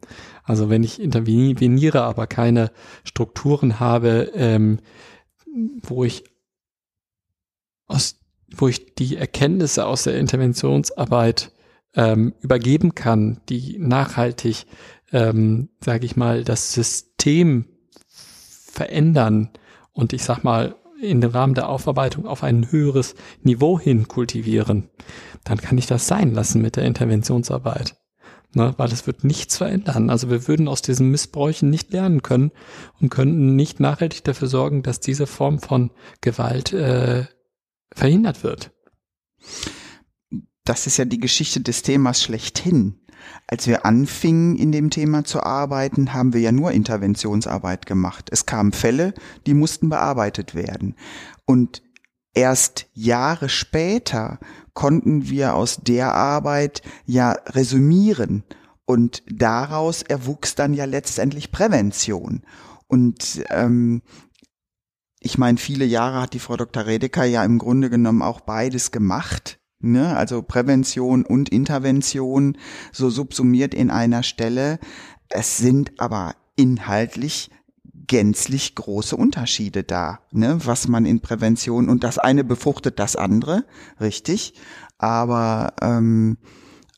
[0.44, 2.72] Also wenn ich interveniere, aber keine
[3.04, 4.80] Strukturen habe, ähm,
[5.82, 6.24] wo ich
[7.88, 8.21] aus,
[8.56, 11.52] wo ich die Erkenntnisse aus der Interventionsarbeit
[11.96, 14.66] ähm, übergeben kann, die nachhaltig,
[15.12, 17.66] ähm, sage ich mal, das System
[18.08, 19.50] verändern
[19.92, 24.90] und ich sag mal in dem Rahmen der Aufarbeitung auf ein höheres Niveau hin kultivieren,
[25.44, 27.96] dann kann ich das sein lassen mit der Interventionsarbeit.
[28.54, 30.10] Ne, weil es wird nichts verändern.
[30.10, 32.52] Also wir würden aus diesen Missbräuchen nicht lernen können
[33.00, 35.90] und könnten nicht nachhaltig dafür sorgen, dass diese Form von
[36.20, 37.28] Gewalt äh,
[37.94, 38.72] verhindert wird.
[40.64, 43.02] Das ist ja die Geschichte des Themas schlechthin.
[43.48, 48.30] Als wir anfingen, in dem Thema zu arbeiten, haben wir ja nur Interventionsarbeit gemacht.
[48.32, 49.14] Es kamen Fälle,
[49.46, 50.96] die mussten bearbeitet werden.
[51.46, 51.82] Und
[52.34, 54.40] erst Jahre später
[54.74, 58.44] konnten wir aus der Arbeit ja resümieren.
[58.86, 62.44] Und daraus erwuchs dann ja letztendlich Prävention.
[62.88, 64.02] Und ähm,
[65.24, 66.88] ich meine, viele Jahre hat die Frau Dr.
[66.88, 69.60] Redeker ja im Grunde genommen auch beides gemacht.
[69.80, 70.18] Ne?
[70.18, 72.58] Also Prävention und Intervention
[72.92, 74.80] so subsumiert in einer Stelle.
[75.30, 77.52] Es sind aber inhaltlich
[78.08, 83.64] gänzlich große Unterschiede da, ne, was man in Prävention und das eine befruchtet das andere,
[84.02, 84.54] richtig,
[84.98, 86.38] aber ähm,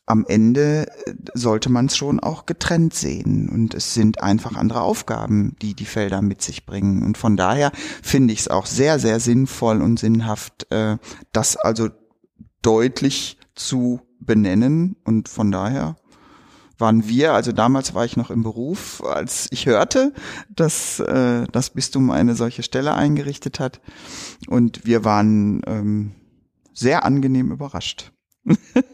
[0.06, 0.86] am Ende
[1.32, 5.86] sollte man es schon auch getrennt sehen und es sind einfach andere Aufgaben, die die
[5.86, 9.98] Felder mit sich bringen und von daher finde ich es auch sehr sehr sinnvoll und
[9.98, 10.98] sinnhaft, äh,
[11.32, 11.88] das also
[12.62, 15.96] deutlich zu benennen und von daher
[16.78, 20.12] waren wir, also damals war ich noch im Beruf, als ich hörte,
[20.50, 23.80] dass äh, das Bistum eine solche Stelle eingerichtet hat.
[24.48, 26.12] Und wir waren ähm,
[26.72, 28.12] sehr angenehm überrascht.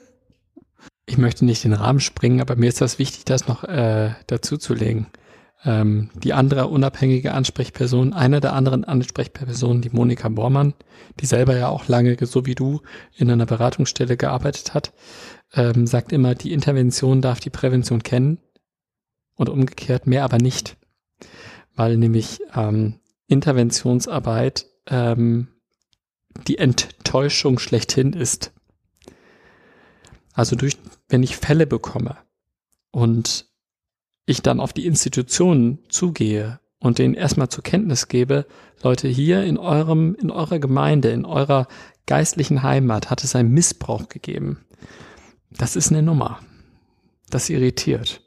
[1.11, 4.57] ich möchte nicht den Rahmen springen, aber mir ist das wichtig, das noch äh, dazu
[4.57, 5.09] zu legen.
[5.65, 10.73] Ähm, die andere unabhängige Ansprechperson, eine der anderen Ansprechpersonen, die Monika Bormann,
[11.19, 12.81] die selber ja auch lange, so wie du,
[13.17, 14.93] in einer Beratungsstelle gearbeitet hat,
[15.53, 18.39] ähm, sagt immer, die Intervention darf die Prävention kennen
[19.35, 20.77] und umgekehrt mehr aber nicht,
[21.75, 25.49] weil nämlich ähm, Interventionsarbeit ähm,
[26.47, 28.53] die Enttäuschung schlechthin ist.
[30.33, 30.77] Also durch,
[31.09, 32.17] wenn ich Fälle bekomme
[32.91, 33.47] und
[34.27, 38.47] ich dann auf die Institutionen zugehe und denen erstmal zur Kenntnis gebe,
[38.83, 41.67] Leute, hier in eurem, in eurer Gemeinde, in eurer
[42.07, 44.65] geistlichen Heimat hat es einen Missbrauch gegeben.
[45.51, 46.41] Das ist eine Nummer.
[47.29, 48.23] Das irritiert.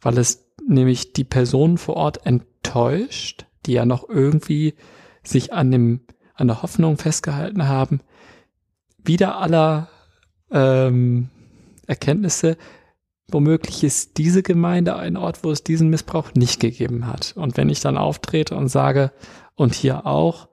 [0.00, 4.74] Weil es nämlich die Personen vor Ort enttäuscht, die ja noch irgendwie
[5.22, 6.00] sich an dem,
[6.34, 8.00] an der Hoffnung festgehalten haben,
[9.02, 9.88] wieder aller
[10.50, 11.28] ähm,
[11.86, 12.56] Erkenntnisse,
[13.28, 17.34] womöglich ist diese Gemeinde ein Ort, wo es diesen Missbrauch nicht gegeben hat.
[17.36, 19.12] Und wenn ich dann auftrete und sage,
[19.56, 20.48] und hier auch,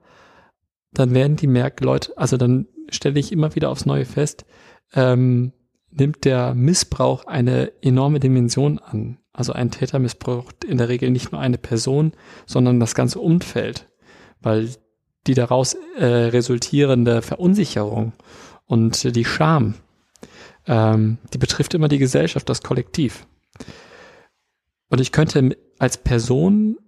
[0.92, 4.44] dann werden die merken, Leute, also dann stelle ich immer wieder aufs Neue fest,
[4.94, 5.52] ähm,
[5.90, 9.18] nimmt der Missbrauch eine enorme Dimension an.
[9.32, 12.12] Also ein Täter missbraucht in der Regel nicht nur eine Person,
[12.46, 13.88] sondern das ganze Umfeld,
[14.40, 14.68] weil
[15.26, 18.12] die daraus äh, resultierende Verunsicherung
[18.72, 19.74] und die Scham,
[20.66, 23.26] ähm, die betrifft immer die Gesellschaft, das Kollektiv.
[24.88, 26.78] Und ich könnte als Person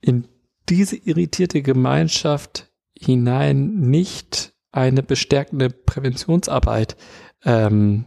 [0.00, 0.26] in
[0.68, 2.68] diese irritierte Gemeinschaft
[2.98, 6.96] hinein nicht eine bestärkende Präventionsarbeit
[7.44, 8.06] ähm,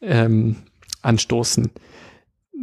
[0.00, 0.58] ähm,
[1.00, 1.72] anstoßen,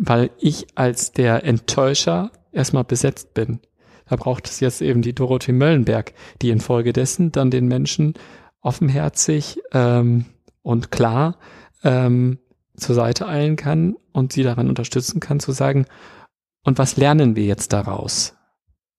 [0.01, 3.59] weil ich als der Enttäuscher erstmal besetzt bin.
[4.07, 8.13] Da braucht es jetzt eben die Dorothee Möllenberg, die infolgedessen dann den Menschen
[8.61, 10.25] offenherzig ähm,
[10.61, 11.37] und klar
[11.83, 12.39] ähm,
[12.75, 15.85] zur Seite eilen kann und sie daran unterstützen kann, zu sagen,
[16.63, 18.35] und was lernen wir jetzt daraus?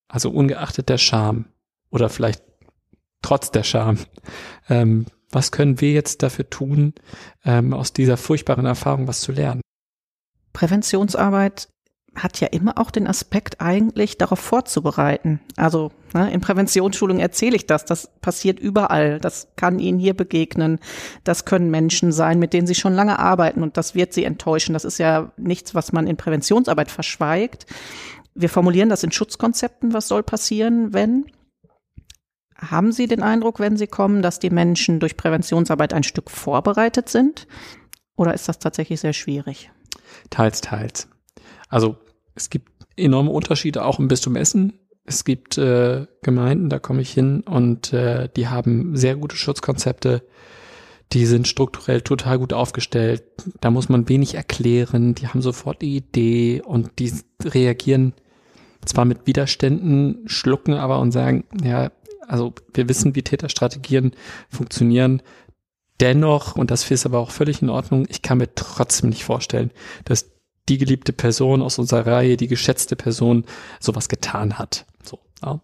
[0.08, 1.46] Also ungeachtet der Scham
[1.90, 2.42] oder vielleicht
[3.22, 3.98] trotz der Scham.
[4.68, 6.94] Ähm, was können wir jetzt dafür tun,
[7.44, 9.60] ähm, aus dieser furchtbaren Erfahrung was zu lernen?
[10.52, 11.68] Präventionsarbeit
[12.14, 15.40] hat ja immer auch den Aspekt eigentlich darauf vorzubereiten.
[15.56, 17.84] Also ne, in Präventionsschulung erzähle ich das.
[17.84, 19.20] Das passiert überall.
[19.20, 20.80] Das kann Ihnen hier begegnen.
[21.24, 24.72] Das können Menschen sein, mit denen Sie schon lange arbeiten und das wird Sie enttäuschen.
[24.72, 27.66] Das ist ja nichts, was man in Präventionsarbeit verschweigt.
[28.34, 29.92] Wir formulieren das in Schutzkonzepten.
[29.92, 31.26] Was soll passieren, wenn?
[32.56, 37.08] Haben Sie den Eindruck, wenn Sie kommen, dass die Menschen durch Präventionsarbeit ein Stück vorbereitet
[37.08, 37.46] sind?
[38.16, 39.70] Oder ist das tatsächlich sehr schwierig?
[40.28, 41.08] Teils, teils.
[41.70, 41.96] Also
[42.34, 44.74] es gibt enorme Unterschiede auch im Bistum Essen.
[45.04, 50.22] Es gibt äh, Gemeinden, da komme ich hin und äh, die haben sehr gute Schutzkonzepte.
[51.12, 53.24] Die sind strukturell total gut aufgestellt.
[53.60, 55.14] Da muss man wenig erklären.
[55.14, 57.12] Die haben sofort die Idee und die
[57.42, 58.12] reagieren
[58.84, 61.90] zwar mit Widerständen, schlucken aber und sagen, ja,
[62.28, 64.12] also wir wissen, wie Täterstrategien
[64.48, 65.22] funktionieren.
[65.98, 69.70] Dennoch, und das ist aber auch völlig in Ordnung, ich kann mir trotzdem nicht vorstellen,
[70.04, 70.30] dass
[70.68, 73.44] die geliebte Person aus unserer Reihe, die geschätzte Person,
[73.80, 74.86] sowas getan hat.
[75.02, 75.60] So, ja.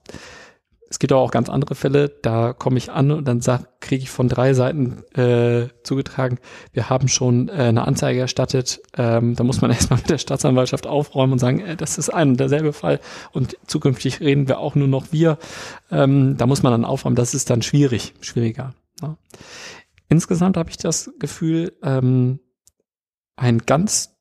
[0.91, 3.41] es gibt auch ganz andere Fälle, da komme ich an und dann
[3.81, 6.39] kriege ich von drei Seiten äh, zugetragen,
[6.73, 8.81] wir haben schon äh, eine Anzeige erstattet.
[8.97, 12.31] Ähm, da muss man erstmal mit der Staatsanwaltschaft aufräumen und sagen, äh, das ist ein
[12.31, 13.01] und derselbe Fall
[13.33, 15.39] und zukünftig reden wir auch nur noch wir.
[15.91, 18.75] Ähm, da muss man dann aufräumen, das ist dann schwierig, schwieriger.
[19.03, 19.17] Ja.
[20.09, 22.41] Insgesamt habe ich das Gefühl, ähm,
[23.37, 24.16] ein ganz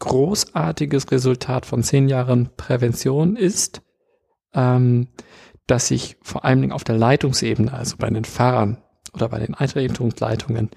[0.00, 3.82] großartiges Resultat von zehn Jahren Prävention ist,
[4.52, 5.08] ähm,
[5.66, 8.82] dass ich vor allen Dingen auf der Leitungsebene, also bei den Fahrern
[9.14, 10.70] oder bei den Eintretungsleitungen,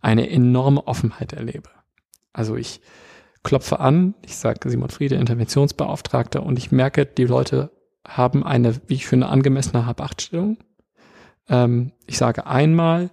[0.00, 1.70] eine enorme Offenheit erlebe.
[2.32, 2.80] Also ich
[3.42, 7.70] klopfe an, ich sage Simon Friede, Interventionsbeauftragter, und ich merke, die Leute
[8.06, 10.58] haben eine, wie ich finde, angemessene Habachtstellung.
[11.48, 13.10] Ähm, ich sage einmal,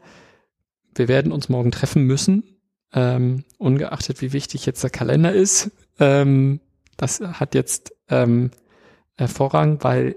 [0.95, 2.56] wir werden uns morgen treffen müssen,
[2.93, 5.71] ähm, ungeachtet wie wichtig jetzt der Kalender ist.
[5.99, 6.59] Ähm,
[6.95, 8.51] das hat jetzt ähm,
[9.25, 10.15] Vorrang, weil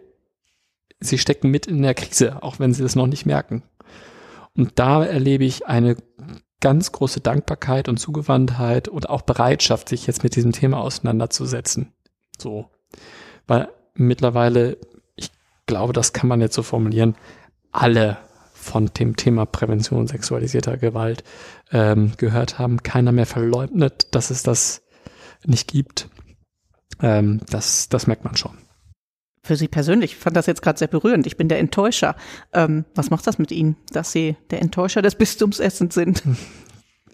[1.00, 3.62] sie stecken mit in der Krise, auch wenn sie das noch nicht merken.
[4.54, 5.96] Und da erlebe ich eine
[6.60, 11.92] ganz große Dankbarkeit und Zugewandtheit und auch Bereitschaft, sich jetzt mit diesem Thema auseinanderzusetzen.
[12.38, 12.70] So.
[13.46, 14.76] Weil mittlerweile,
[15.16, 15.30] ich
[15.66, 17.16] glaube, das kann man jetzt so formulieren,
[17.72, 18.18] alle
[18.52, 21.24] von dem Thema Prävention sexualisierter Gewalt
[21.72, 22.82] ähm, gehört haben.
[22.82, 24.82] Keiner mehr verleugnet, dass es das
[25.44, 26.08] nicht gibt.
[27.00, 28.56] Ähm, das, das merkt man schon
[29.42, 31.26] für Sie persönlich, ich fand das jetzt gerade sehr berührend.
[31.26, 32.14] Ich bin der Enttäuscher.
[32.52, 36.22] Ähm, was macht das mit Ihnen, dass Sie der Enttäuscher des Bistums Essen sind?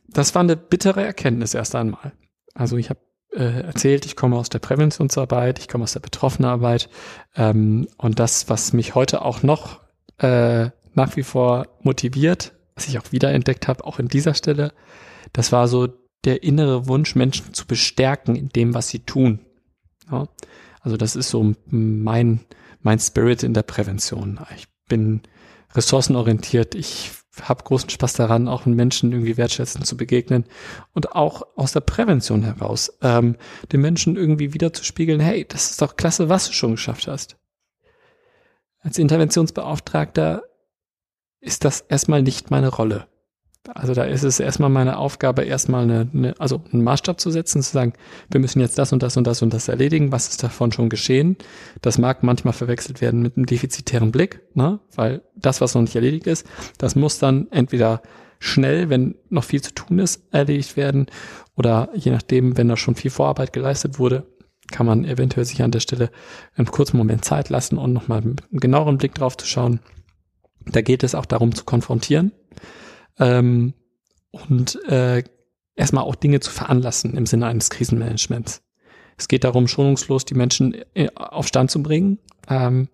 [0.08, 2.12] Das war eine bittere Erkenntnis erst einmal.
[2.54, 3.00] Also ich habe
[3.32, 6.88] äh, erzählt, ich komme aus der Präventionsarbeit, ich komme aus der Betroffenenarbeit
[7.34, 9.80] ähm, und das, was mich heute auch noch
[10.18, 14.72] äh, nach wie vor motiviert, was ich auch wiederentdeckt habe, auch in dieser Stelle,
[15.32, 15.88] das war so
[16.24, 19.40] der innere Wunsch, Menschen zu bestärken in dem, was sie tun.
[20.10, 20.28] Ja?
[20.80, 22.40] Also das ist so mein,
[22.80, 24.38] mein Spirit in der Prävention.
[24.54, 25.22] Ich bin
[25.74, 26.74] ressourcenorientiert.
[26.74, 27.10] Ich
[27.42, 30.44] habe großen Spaß daran, auch Menschen irgendwie wertschätzend zu begegnen
[30.92, 33.36] und auch aus der Prävention heraus ähm,
[33.72, 37.08] den Menschen irgendwie wieder zu spiegeln, hey, das ist doch klasse, was du schon geschafft
[37.08, 37.36] hast.
[38.80, 40.44] Als Interventionsbeauftragter
[41.46, 43.06] ist das erstmal nicht meine Rolle.
[43.74, 47.62] Also da ist es erstmal meine Aufgabe, erstmal eine, eine, also einen Maßstab zu setzen,
[47.62, 47.94] zu sagen,
[48.30, 50.88] wir müssen jetzt das und das und das und das erledigen, was ist davon schon
[50.88, 51.36] geschehen.
[51.82, 54.78] Das mag manchmal verwechselt werden mit einem defizitären Blick, ne?
[54.94, 56.46] weil das, was noch nicht erledigt ist,
[56.78, 58.02] das muss dann entweder
[58.38, 61.06] schnell, wenn noch viel zu tun ist, erledigt werden
[61.56, 64.26] oder je nachdem, wenn da schon viel Vorarbeit geleistet wurde,
[64.70, 66.10] kann man eventuell sich an der Stelle
[66.56, 69.80] einen kurzen Moment Zeit lassen und nochmal einen genaueren Blick drauf zu schauen.
[70.66, 72.32] Da geht es auch darum zu konfrontieren
[73.18, 73.74] ähm,
[74.30, 75.22] und äh,
[75.74, 78.62] erstmal auch Dinge zu veranlassen im Sinne eines Krisenmanagements.
[79.18, 82.18] Es geht darum, schonungslos die Menschen äh, auf Stand zu bringen.
[82.48, 82.88] Ähm,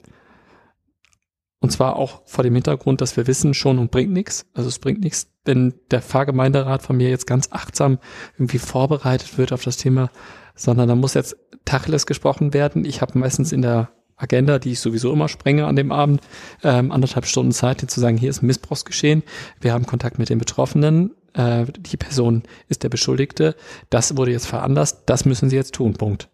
[1.60, 4.46] und zwar auch vor dem Hintergrund, dass wir wissen, Schonung bringt nichts.
[4.52, 7.98] Also es bringt nichts, wenn der Fahrgemeinderat von mir jetzt ganz achtsam
[8.34, 10.10] irgendwie vorbereitet wird auf das Thema,
[10.56, 12.84] sondern da muss jetzt Tacheles gesprochen werden.
[12.84, 16.20] Ich habe meistens in der Agenda, die ich sowieso immer sprenge an dem Abend,
[16.62, 19.22] ähm, anderthalb Stunden Zeit, hier zu sagen, hier ist ein Missbrauchsgeschehen,
[19.60, 23.56] wir haben Kontakt mit den Betroffenen, äh, die Person ist der Beschuldigte,
[23.90, 26.28] das wurde jetzt veranlasst, das müssen sie jetzt tun, Punkt.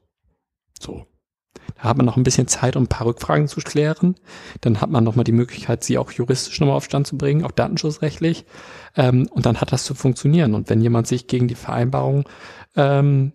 [0.80, 1.06] So.
[1.76, 4.16] Da hat man noch ein bisschen Zeit, um ein paar Rückfragen zu klären.
[4.62, 7.50] Dann hat man nochmal die Möglichkeit, sie auch juristisch nochmal auf Stand zu bringen, auch
[7.50, 8.46] datenschutzrechtlich.
[8.96, 10.54] Ähm, und dann hat das zu funktionieren.
[10.54, 12.24] Und wenn jemand sich gegen die Vereinbarung
[12.74, 13.32] ähm,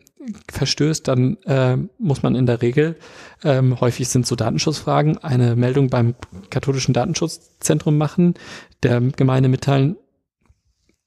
[0.51, 2.95] verstößt, dann äh, muss man in der Regel,
[3.43, 6.15] ähm, häufig sind so Datenschutzfragen, eine Meldung beim
[6.49, 8.36] katholischen Datenschutzzentrum machen,
[8.84, 9.97] der Gemeinde mitteilen,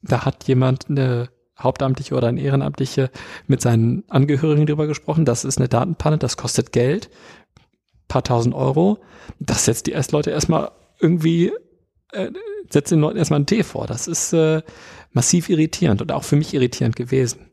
[0.03, 3.11] da hat jemand eine Hauptamtliche oder ein Ehrenamtliche
[3.47, 7.09] mit seinen Angehörigen drüber gesprochen, das ist eine Datenpanne, das kostet Geld,
[8.09, 8.99] paar tausend Euro.
[9.39, 11.53] Das setzt die erst Leute erstmal irgendwie,
[12.13, 12.31] äh,
[12.71, 13.87] setzt den Leuten erstmal ein T vor.
[13.87, 14.63] Das ist äh,
[15.13, 17.51] massiv irritierend und auch für mich irritierend gewesen.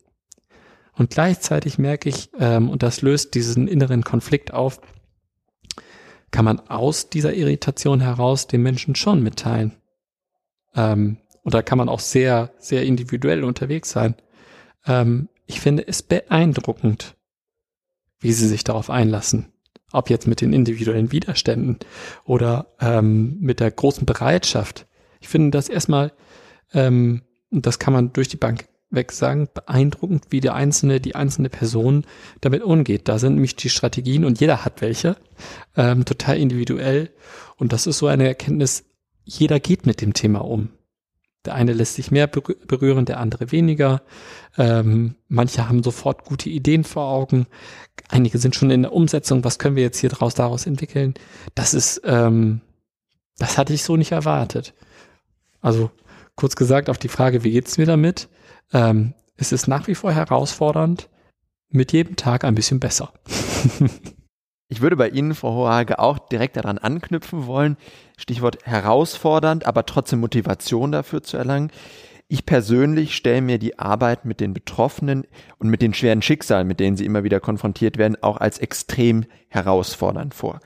[0.96, 4.80] Und gleichzeitig merke ich, ähm, und das löst diesen inneren Konflikt auf,
[6.32, 9.74] kann man aus dieser Irritation heraus den Menschen schon mitteilen.
[10.76, 14.16] Ähm, oder kann man auch sehr, sehr individuell unterwegs sein.
[14.86, 17.16] Ähm, ich finde es beeindruckend,
[18.20, 19.52] wie sie sich darauf einlassen.
[19.92, 21.78] Ob jetzt mit den individuellen Widerständen
[22.24, 24.88] oder ähm, mit der großen Bereitschaft.
[25.20, 26.14] Ich finde das erstmal,
[26.74, 27.22] ähm,
[27.52, 32.06] das kann man durch die Bank weg sagen, beeindruckend, wie der einzelne, die einzelne Person
[32.42, 33.08] damit umgeht.
[33.08, 35.18] Da sind nämlich die Strategien und jeder hat welche,
[35.76, 37.10] ähm, total individuell.
[37.58, 38.86] Und das ist so eine Erkenntnis,
[39.24, 40.70] jeder geht mit dem Thema um.
[41.46, 44.02] Der eine lässt sich mehr berühren, der andere weniger.
[44.58, 47.48] Ähm, manche haben sofort gute Ideen vor Augen.
[48.08, 49.44] Einige sind schon in der Umsetzung.
[49.44, 51.16] Was können wir jetzt hier draus daraus entwickeln?
[51.54, 52.62] Das ist, ähm,
[53.40, 54.74] Das hatte ich so nicht erwartet.
[55.60, 55.92] Also
[56.36, 58.30] kurz gesagt auf die Frage, wie geht's mir damit?
[58.74, 61.10] Ähm, es ist nach wie vor herausfordernd,
[61.70, 63.14] mit jedem Tag ein bisschen besser.
[64.70, 67.78] Ich würde bei Ihnen, Frau Hohage, auch direkt daran anknüpfen wollen.
[68.18, 71.70] Stichwort herausfordernd, aber trotzdem Motivation dafür zu erlangen.
[72.28, 75.28] Ich persönlich stelle mir die Arbeit mit den Betroffenen
[75.60, 79.26] und mit den schweren Schicksalen, mit denen sie immer wieder konfrontiert werden, auch als extrem
[79.48, 80.60] herausfordernd vor.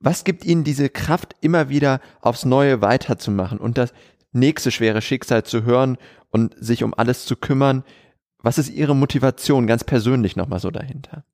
[0.00, 3.92] Was gibt Ihnen diese Kraft, immer wieder aufs Neue weiterzumachen und das
[4.32, 5.98] nächste schwere Schicksal zu hören
[6.30, 7.84] und sich um alles zu kümmern?
[8.38, 11.24] Was ist Ihre Motivation ganz persönlich nochmal so dahinter?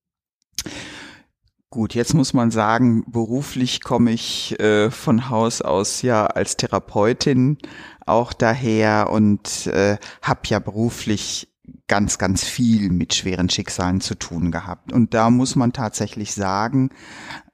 [1.71, 7.59] Gut, jetzt muss man sagen, beruflich komme ich äh, von Haus aus ja als Therapeutin
[8.07, 11.49] auch daher und äh, habe ja beruflich
[11.87, 14.93] ganz, ganz viel mit schweren Schicksalen zu tun gehabt.
[14.93, 16.89] Und da muss man tatsächlich sagen,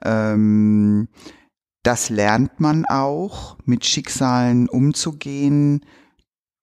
[0.04, 1.08] ähm,
[1.84, 5.84] das lernt man auch, mit Schicksalen umzugehen,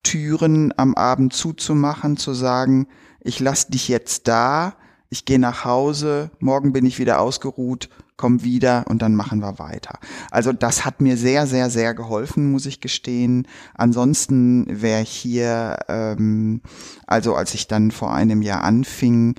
[0.04, 2.88] Türen am Abend zuzumachen, zu sagen,
[3.22, 4.76] ich lass dich jetzt da,
[5.10, 9.60] ich gehe nach Hause, morgen bin ich wieder ausgeruht, komm wieder und dann machen wir
[9.60, 10.00] weiter.
[10.32, 13.48] Also das hat mir sehr, sehr, sehr geholfen, muss ich gestehen.
[13.76, 16.62] Ansonsten wäre ich hier, ähm,
[17.06, 19.36] also als ich dann vor einem Jahr anfing,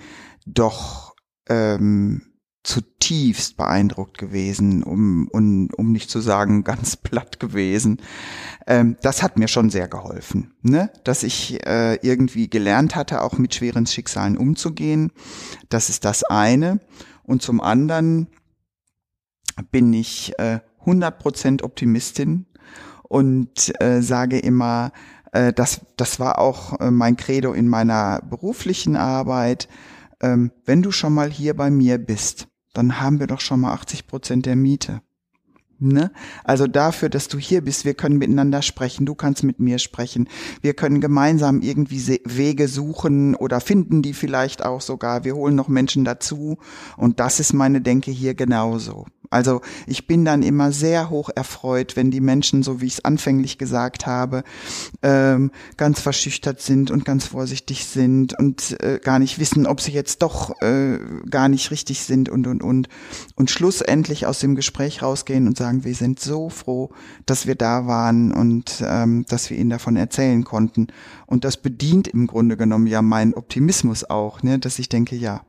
[0.46, 1.16] doch
[1.48, 2.31] ähm,
[2.62, 8.00] zutiefst beeindruckt gewesen, um, um, um nicht zu sagen ganz platt gewesen.
[8.66, 10.90] Ähm, das hat mir schon sehr geholfen, ne?
[11.04, 15.12] dass ich äh, irgendwie gelernt hatte, auch mit schweren Schicksalen umzugehen.
[15.68, 16.80] Das ist das eine.
[17.24, 18.28] Und zum anderen
[19.70, 22.46] bin ich äh, 100% Optimistin
[23.02, 24.92] und äh, sage immer,
[25.32, 29.68] äh, das, das war auch äh, mein Credo in meiner beruflichen Arbeit.
[30.20, 33.72] Ähm, wenn du schon mal hier bei mir bist, dann haben wir doch schon mal
[33.72, 35.02] 80 Prozent der Miete.
[35.90, 36.12] Ne?
[36.44, 40.28] Also dafür, dass du hier bist, wir können miteinander sprechen, du kannst mit mir sprechen,
[40.60, 45.68] wir können gemeinsam irgendwie Wege suchen oder finden die vielleicht auch sogar, wir holen noch
[45.68, 46.58] Menschen dazu
[46.96, 49.06] und das ist meine Denke hier genauso.
[49.32, 53.04] Also ich bin dann immer sehr hoch erfreut, wenn die Menschen, so wie ich es
[53.04, 54.44] anfänglich gesagt habe,
[55.02, 59.92] ähm, ganz verschüchtert sind und ganz vorsichtig sind und äh, gar nicht wissen, ob sie
[59.92, 60.98] jetzt doch äh,
[61.30, 62.90] gar nicht richtig sind und und und
[63.34, 66.90] und schlussendlich aus dem Gespräch rausgehen und sagen, wir sind so froh,
[67.26, 70.88] dass wir da waren und ähm, dass wir ihnen davon erzählen konnten.
[71.26, 75.42] Und das bedient im Grunde genommen ja meinen Optimismus auch, ne, dass ich denke, ja,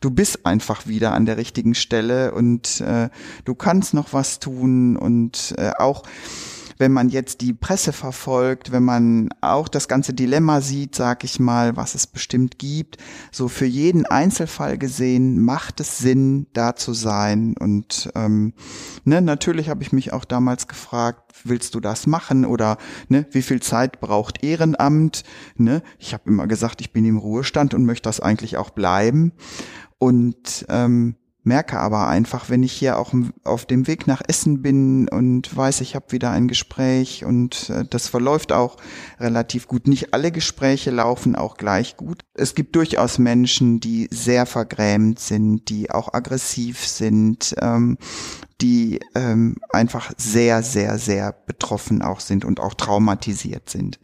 [0.00, 3.08] du bist einfach wieder an der richtigen Stelle und äh,
[3.44, 6.02] du kannst noch was tun und äh, auch
[6.80, 11.38] wenn man jetzt die Presse verfolgt, wenn man auch das ganze Dilemma sieht, sag ich
[11.38, 12.96] mal, was es bestimmt gibt,
[13.30, 17.54] so für jeden Einzelfall gesehen macht es Sinn, da zu sein.
[17.60, 18.54] Und ähm,
[19.04, 22.78] ne, natürlich habe ich mich auch damals gefragt, willst du das machen oder
[23.08, 25.22] ne, wie viel Zeit braucht Ehrenamt?
[25.56, 25.82] Ne?
[25.98, 29.32] Ich habe immer gesagt, ich bin im Ruhestand und möchte das eigentlich auch bleiben.
[29.98, 33.12] Und ähm, merke aber einfach, wenn ich hier auch
[33.44, 37.84] auf dem Weg nach Essen bin und weiß, ich habe wieder ein Gespräch und äh,
[37.88, 38.76] das verläuft auch
[39.18, 39.88] relativ gut.
[39.88, 42.22] Nicht alle Gespräche laufen auch gleich gut.
[42.34, 47.96] Es gibt durchaus Menschen, die sehr vergrämt sind, die auch aggressiv sind, ähm,
[48.60, 53.98] die ähm, einfach sehr, sehr, sehr betroffen auch sind und auch traumatisiert sind,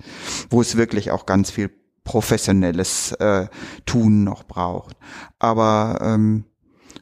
[0.49, 1.71] wo es wirklich auch ganz viel
[2.05, 3.49] professionelles äh,
[3.85, 4.97] Tun noch braucht.
[5.39, 6.45] Aber ähm,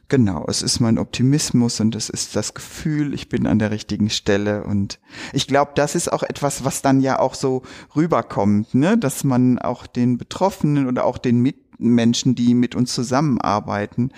[0.07, 4.11] Genau, es ist mein Optimismus und es ist das Gefühl, ich bin an der richtigen
[4.11, 4.99] Stelle und
[5.33, 7.63] ich glaube, das ist auch etwas, was dann ja auch so
[7.95, 14.11] rüberkommt, ne, dass man auch den Betroffenen oder auch den Mitmenschen, die mit uns zusammenarbeiten,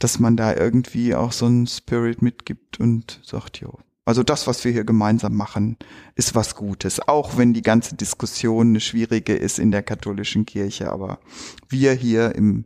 [0.00, 3.78] dass man da irgendwie auch so einen Spirit mitgibt und sagt, jo,
[4.08, 5.76] also das, was wir hier gemeinsam machen,
[6.16, 7.06] ist was Gutes.
[7.06, 10.90] Auch wenn die ganze Diskussion eine schwierige ist in der katholischen Kirche.
[10.90, 11.20] Aber
[11.68, 12.64] wir hier im,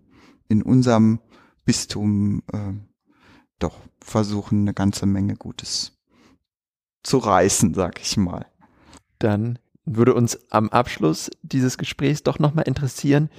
[0.49, 1.19] in unserem
[1.65, 2.73] Bistum äh,
[3.59, 5.99] doch versuchen, eine ganze Menge Gutes
[7.03, 8.47] zu reißen, sag ich mal.
[9.19, 13.31] Dann würde uns am Abschluss dieses Gesprächs doch nochmal interessieren,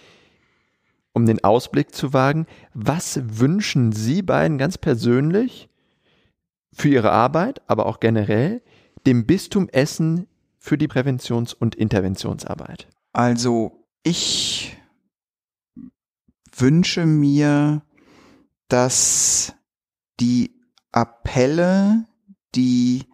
[1.13, 5.69] um den Ausblick zu wagen, was wünschen Sie beiden ganz persönlich
[6.73, 8.61] für Ihre Arbeit, aber auch generell
[9.05, 12.87] dem Bistum Essen für die Präventions- und Interventionsarbeit?
[13.11, 14.77] Also ich
[16.55, 17.83] wünsche mir,
[18.73, 19.53] dass
[20.19, 20.59] die
[20.91, 22.07] Appelle,
[22.55, 23.05] die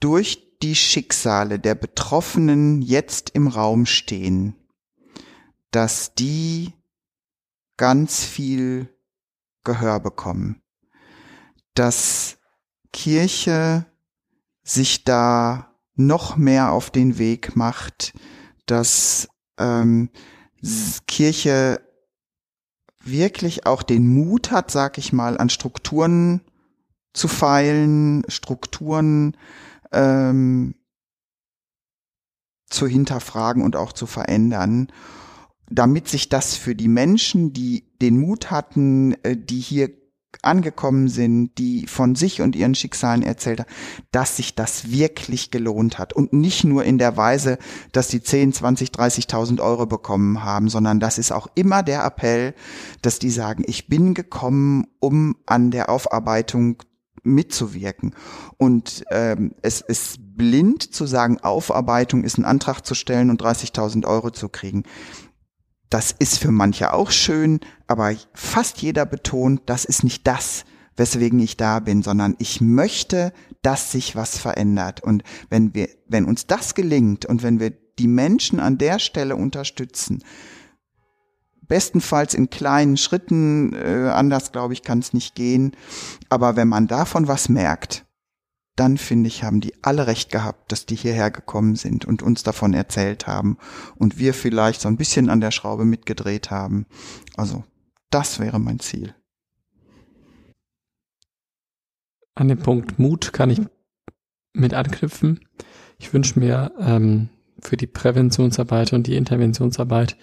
[0.00, 4.56] durch die Schicksale der Betroffenen jetzt im Raum stehen,
[5.70, 6.72] dass die
[7.76, 8.92] ganz viel
[9.62, 10.60] Gehör bekommen,
[11.74, 12.38] dass
[12.92, 13.86] Kirche
[14.64, 18.12] sich da noch mehr auf den Weg macht,
[18.66, 20.10] dass ähm,
[21.06, 21.85] Kirche
[23.06, 26.40] wirklich auch den Mut hat, sag ich mal, an Strukturen
[27.12, 29.36] zu feilen, Strukturen
[29.92, 30.74] ähm,
[32.68, 34.88] zu hinterfragen und auch zu verändern,
[35.70, 39.90] damit sich das für die Menschen, die den Mut hatten, äh, die hier
[40.42, 43.70] angekommen sind, die von sich und ihren Schicksalen erzählt haben,
[44.10, 46.12] dass sich das wirklich gelohnt hat.
[46.12, 47.58] Und nicht nur in der Weise,
[47.92, 52.54] dass sie 10, 20, 30.000 Euro bekommen haben, sondern das ist auch immer der Appell,
[53.02, 56.82] dass die sagen, ich bin gekommen, um an der Aufarbeitung
[57.26, 58.14] mitzuwirken.
[58.56, 64.06] Und ähm, es ist blind zu sagen, Aufarbeitung ist ein Antrag zu stellen und 30.000
[64.06, 64.84] Euro zu kriegen.
[65.96, 71.38] Das ist für manche auch schön, aber fast jeder betont, das ist nicht das, weswegen
[71.38, 73.32] ich da bin, sondern ich möchte,
[73.62, 75.02] dass sich was verändert.
[75.02, 79.36] Und wenn wir, wenn uns das gelingt und wenn wir die Menschen an der Stelle
[79.36, 80.22] unterstützen,
[81.62, 85.72] bestenfalls in kleinen Schritten, äh, anders glaube ich, kann es nicht gehen,
[86.28, 88.05] aber wenn man davon was merkt,
[88.76, 92.42] dann finde ich, haben die alle recht gehabt, dass die hierher gekommen sind und uns
[92.42, 93.56] davon erzählt haben
[93.96, 96.86] und wir vielleicht so ein bisschen an der Schraube mitgedreht haben.
[97.36, 97.64] Also,
[98.10, 99.14] das wäre mein Ziel.
[102.34, 103.62] An den Punkt Mut kann ich
[104.52, 105.40] mit anknüpfen.
[105.98, 110.18] Ich wünsche mir ähm, für die Präventionsarbeit und die Interventionsarbeit,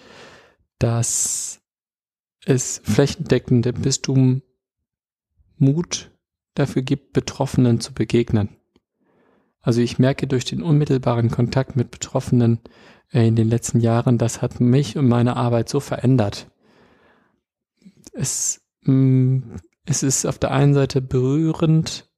[0.78, 1.60] dass
[2.44, 4.42] es flächendeckend im Bistum
[5.56, 6.13] Mut
[6.54, 8.56] dafür gibt, Betroffenen zu begegnen.
[9.60, 12.60] Also ich merke durch den unmittelbaren Kontakt mit Betroffenen
[13.10, 16.50] äh, in den letzten Jahren, das hat mich und meine Arbeit so verändert.
[18.12, 19.40] Es, mm,
[19.86, 22.10] es ist auf der einen Seite berührend,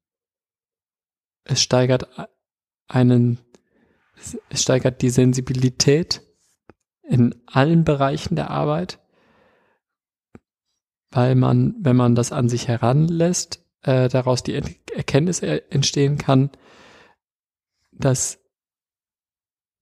[1.45, 2.09] es steigert
[2.89, 3.39] einen,
[4.51, 6.23] es steigert die Sensibilität
[7.03, 9.01] in allen Bereichen der Arbeit,
[11.11, 16.51] weil man, wenn man das an sich heranlässt, äh, daraus die Erkenntnis entstehen kann,
[17.93, 18.39] dass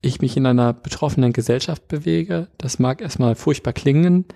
[0.03, 2.49] ich mich in einer betroffenen Gesellschaft bewege.
[2.59, 4.27] Das mag erstmal furchtbar klingen,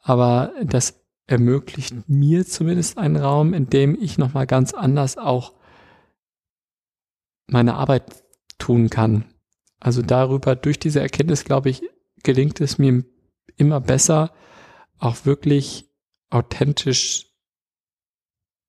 [0.00, 5.54] aber das ermöglicht mir zumindest einen Raum, in dem ich nochmal ganz anders auch
[7.46, 8.22] meine Arbeit
[8.58, 9.24] tun kann.
[9.80, 11.82] Also darüber, durch diese Erkenntnis, glaube ich,
[12.22, 13.04] gelingt es mir
[13.56, 14.32] immer besser,
[14.98, 15.90] auch wirklich
[16.28, 17.29] authentisch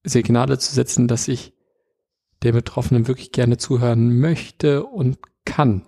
[0.04, 1.54] Signale zu setzen, dass ich
[2.44, 5.84] der Betroffenen wirklich gerne zuhören möchte und kann.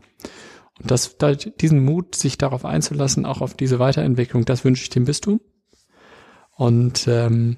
[0.80, 4.89] Und das, da, diesen Mut, sich darauf einzulassen, auch auf diese Weiterentwicklung, das wünsche ich
[4.89, 5.39] dem Bistum.
[6.55, 7.57] Und ähm,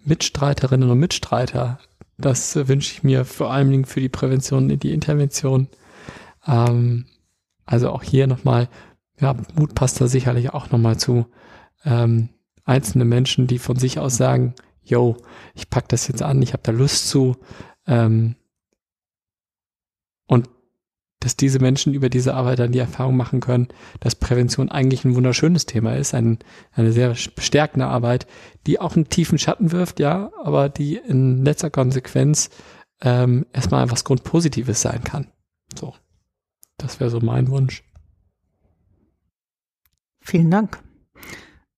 [0.00, 1.78] Mitstreiterinnen und Mitstreiter,
[2.18, 5.68] das wünsche ich mir vor allen Dingen für die Prävention, die Intervention.
[6.46, 7.06] Ähm,
[7.64, 8.68] also auch hier nochmal,
[9.20, 11.26] ja, Mut passt da sicherlich auch nochmal zu.
[11.84, 12.28] Ähm,
[12.64, 14.54] einzelne Menschen, die von sich aus sagen,
[14.84, 15.16] yo,
[15.54, 17.36] ich pack das jetzt an, ich habe da Lust zu.
[17.86, 18.36] Ähm,
[20.26, 20.48] und
[21.20, 23.68] dass diese Menschen über diese Arbeit dann die Erfahrung machen können,
[24.00, 26.38] dass Prävention eigentlich ein wunderschönes Thema ist, ein,
[26.72, 28.26] eine sehr bestärkende Arbeit,
[28.66, 32.50] die auch einen tiefen Schatten wirft, ja, aber die in letzter Konsequenz
[33.00, 35.28] ähm, erstmal was Grundpositives sein kann.
[35.74, 35.94] So,
[36.76, 37.84] das wäre so mein Wunsch.
[40.20, 40.82] Vielen Dank.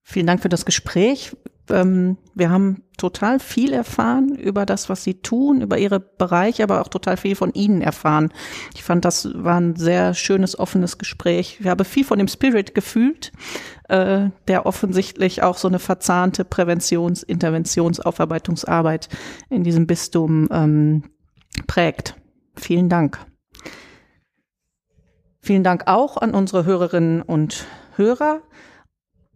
[0.03, 1.37] Vielen Dank für das Gespräch
[1.71, 6.81] ähm, wir haben total viel erfahren über das, was sie tun, über ihre Bereiche, aber
[6.81, 8.33] auch total viel von ihnen erfahren.
[8.75, 11.59] Ich fand, das war ein sehr schönes, offenes Gespräch.
[11.61, 13.33] Ich habe viel von dem Spirit gefühlt,
[13.89, 19.09] äh, der offensichtlich auch so eine verzahnte Präventions-, Interventions-, Aufarbeitungsarbeit
[19.51, 21.05] in diesem Bistum ähm,
[21.67, 22.17] prägt.
[22.55, 23.19] Vielen Dank.
[25.41, 27.67] Vielen Dank auch an unsere Hörerinnen und
[27.97, 28.43] Hörer.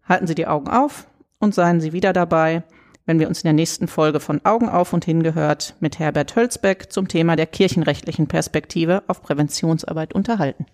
[0.08, 1.06] Halten Sie die Augen auf
[1.40, 2.62] und seien Sie wieder dabei,
[3.06, 6.92] wenn wir uns in der nächsten Folge von Augen auf und hingehört mit Herbert Hölzbeck
[6.92, 10.66] zum Thema der kirchenrechtlichen Perspektive auf Präventionsarbeit unterhalten.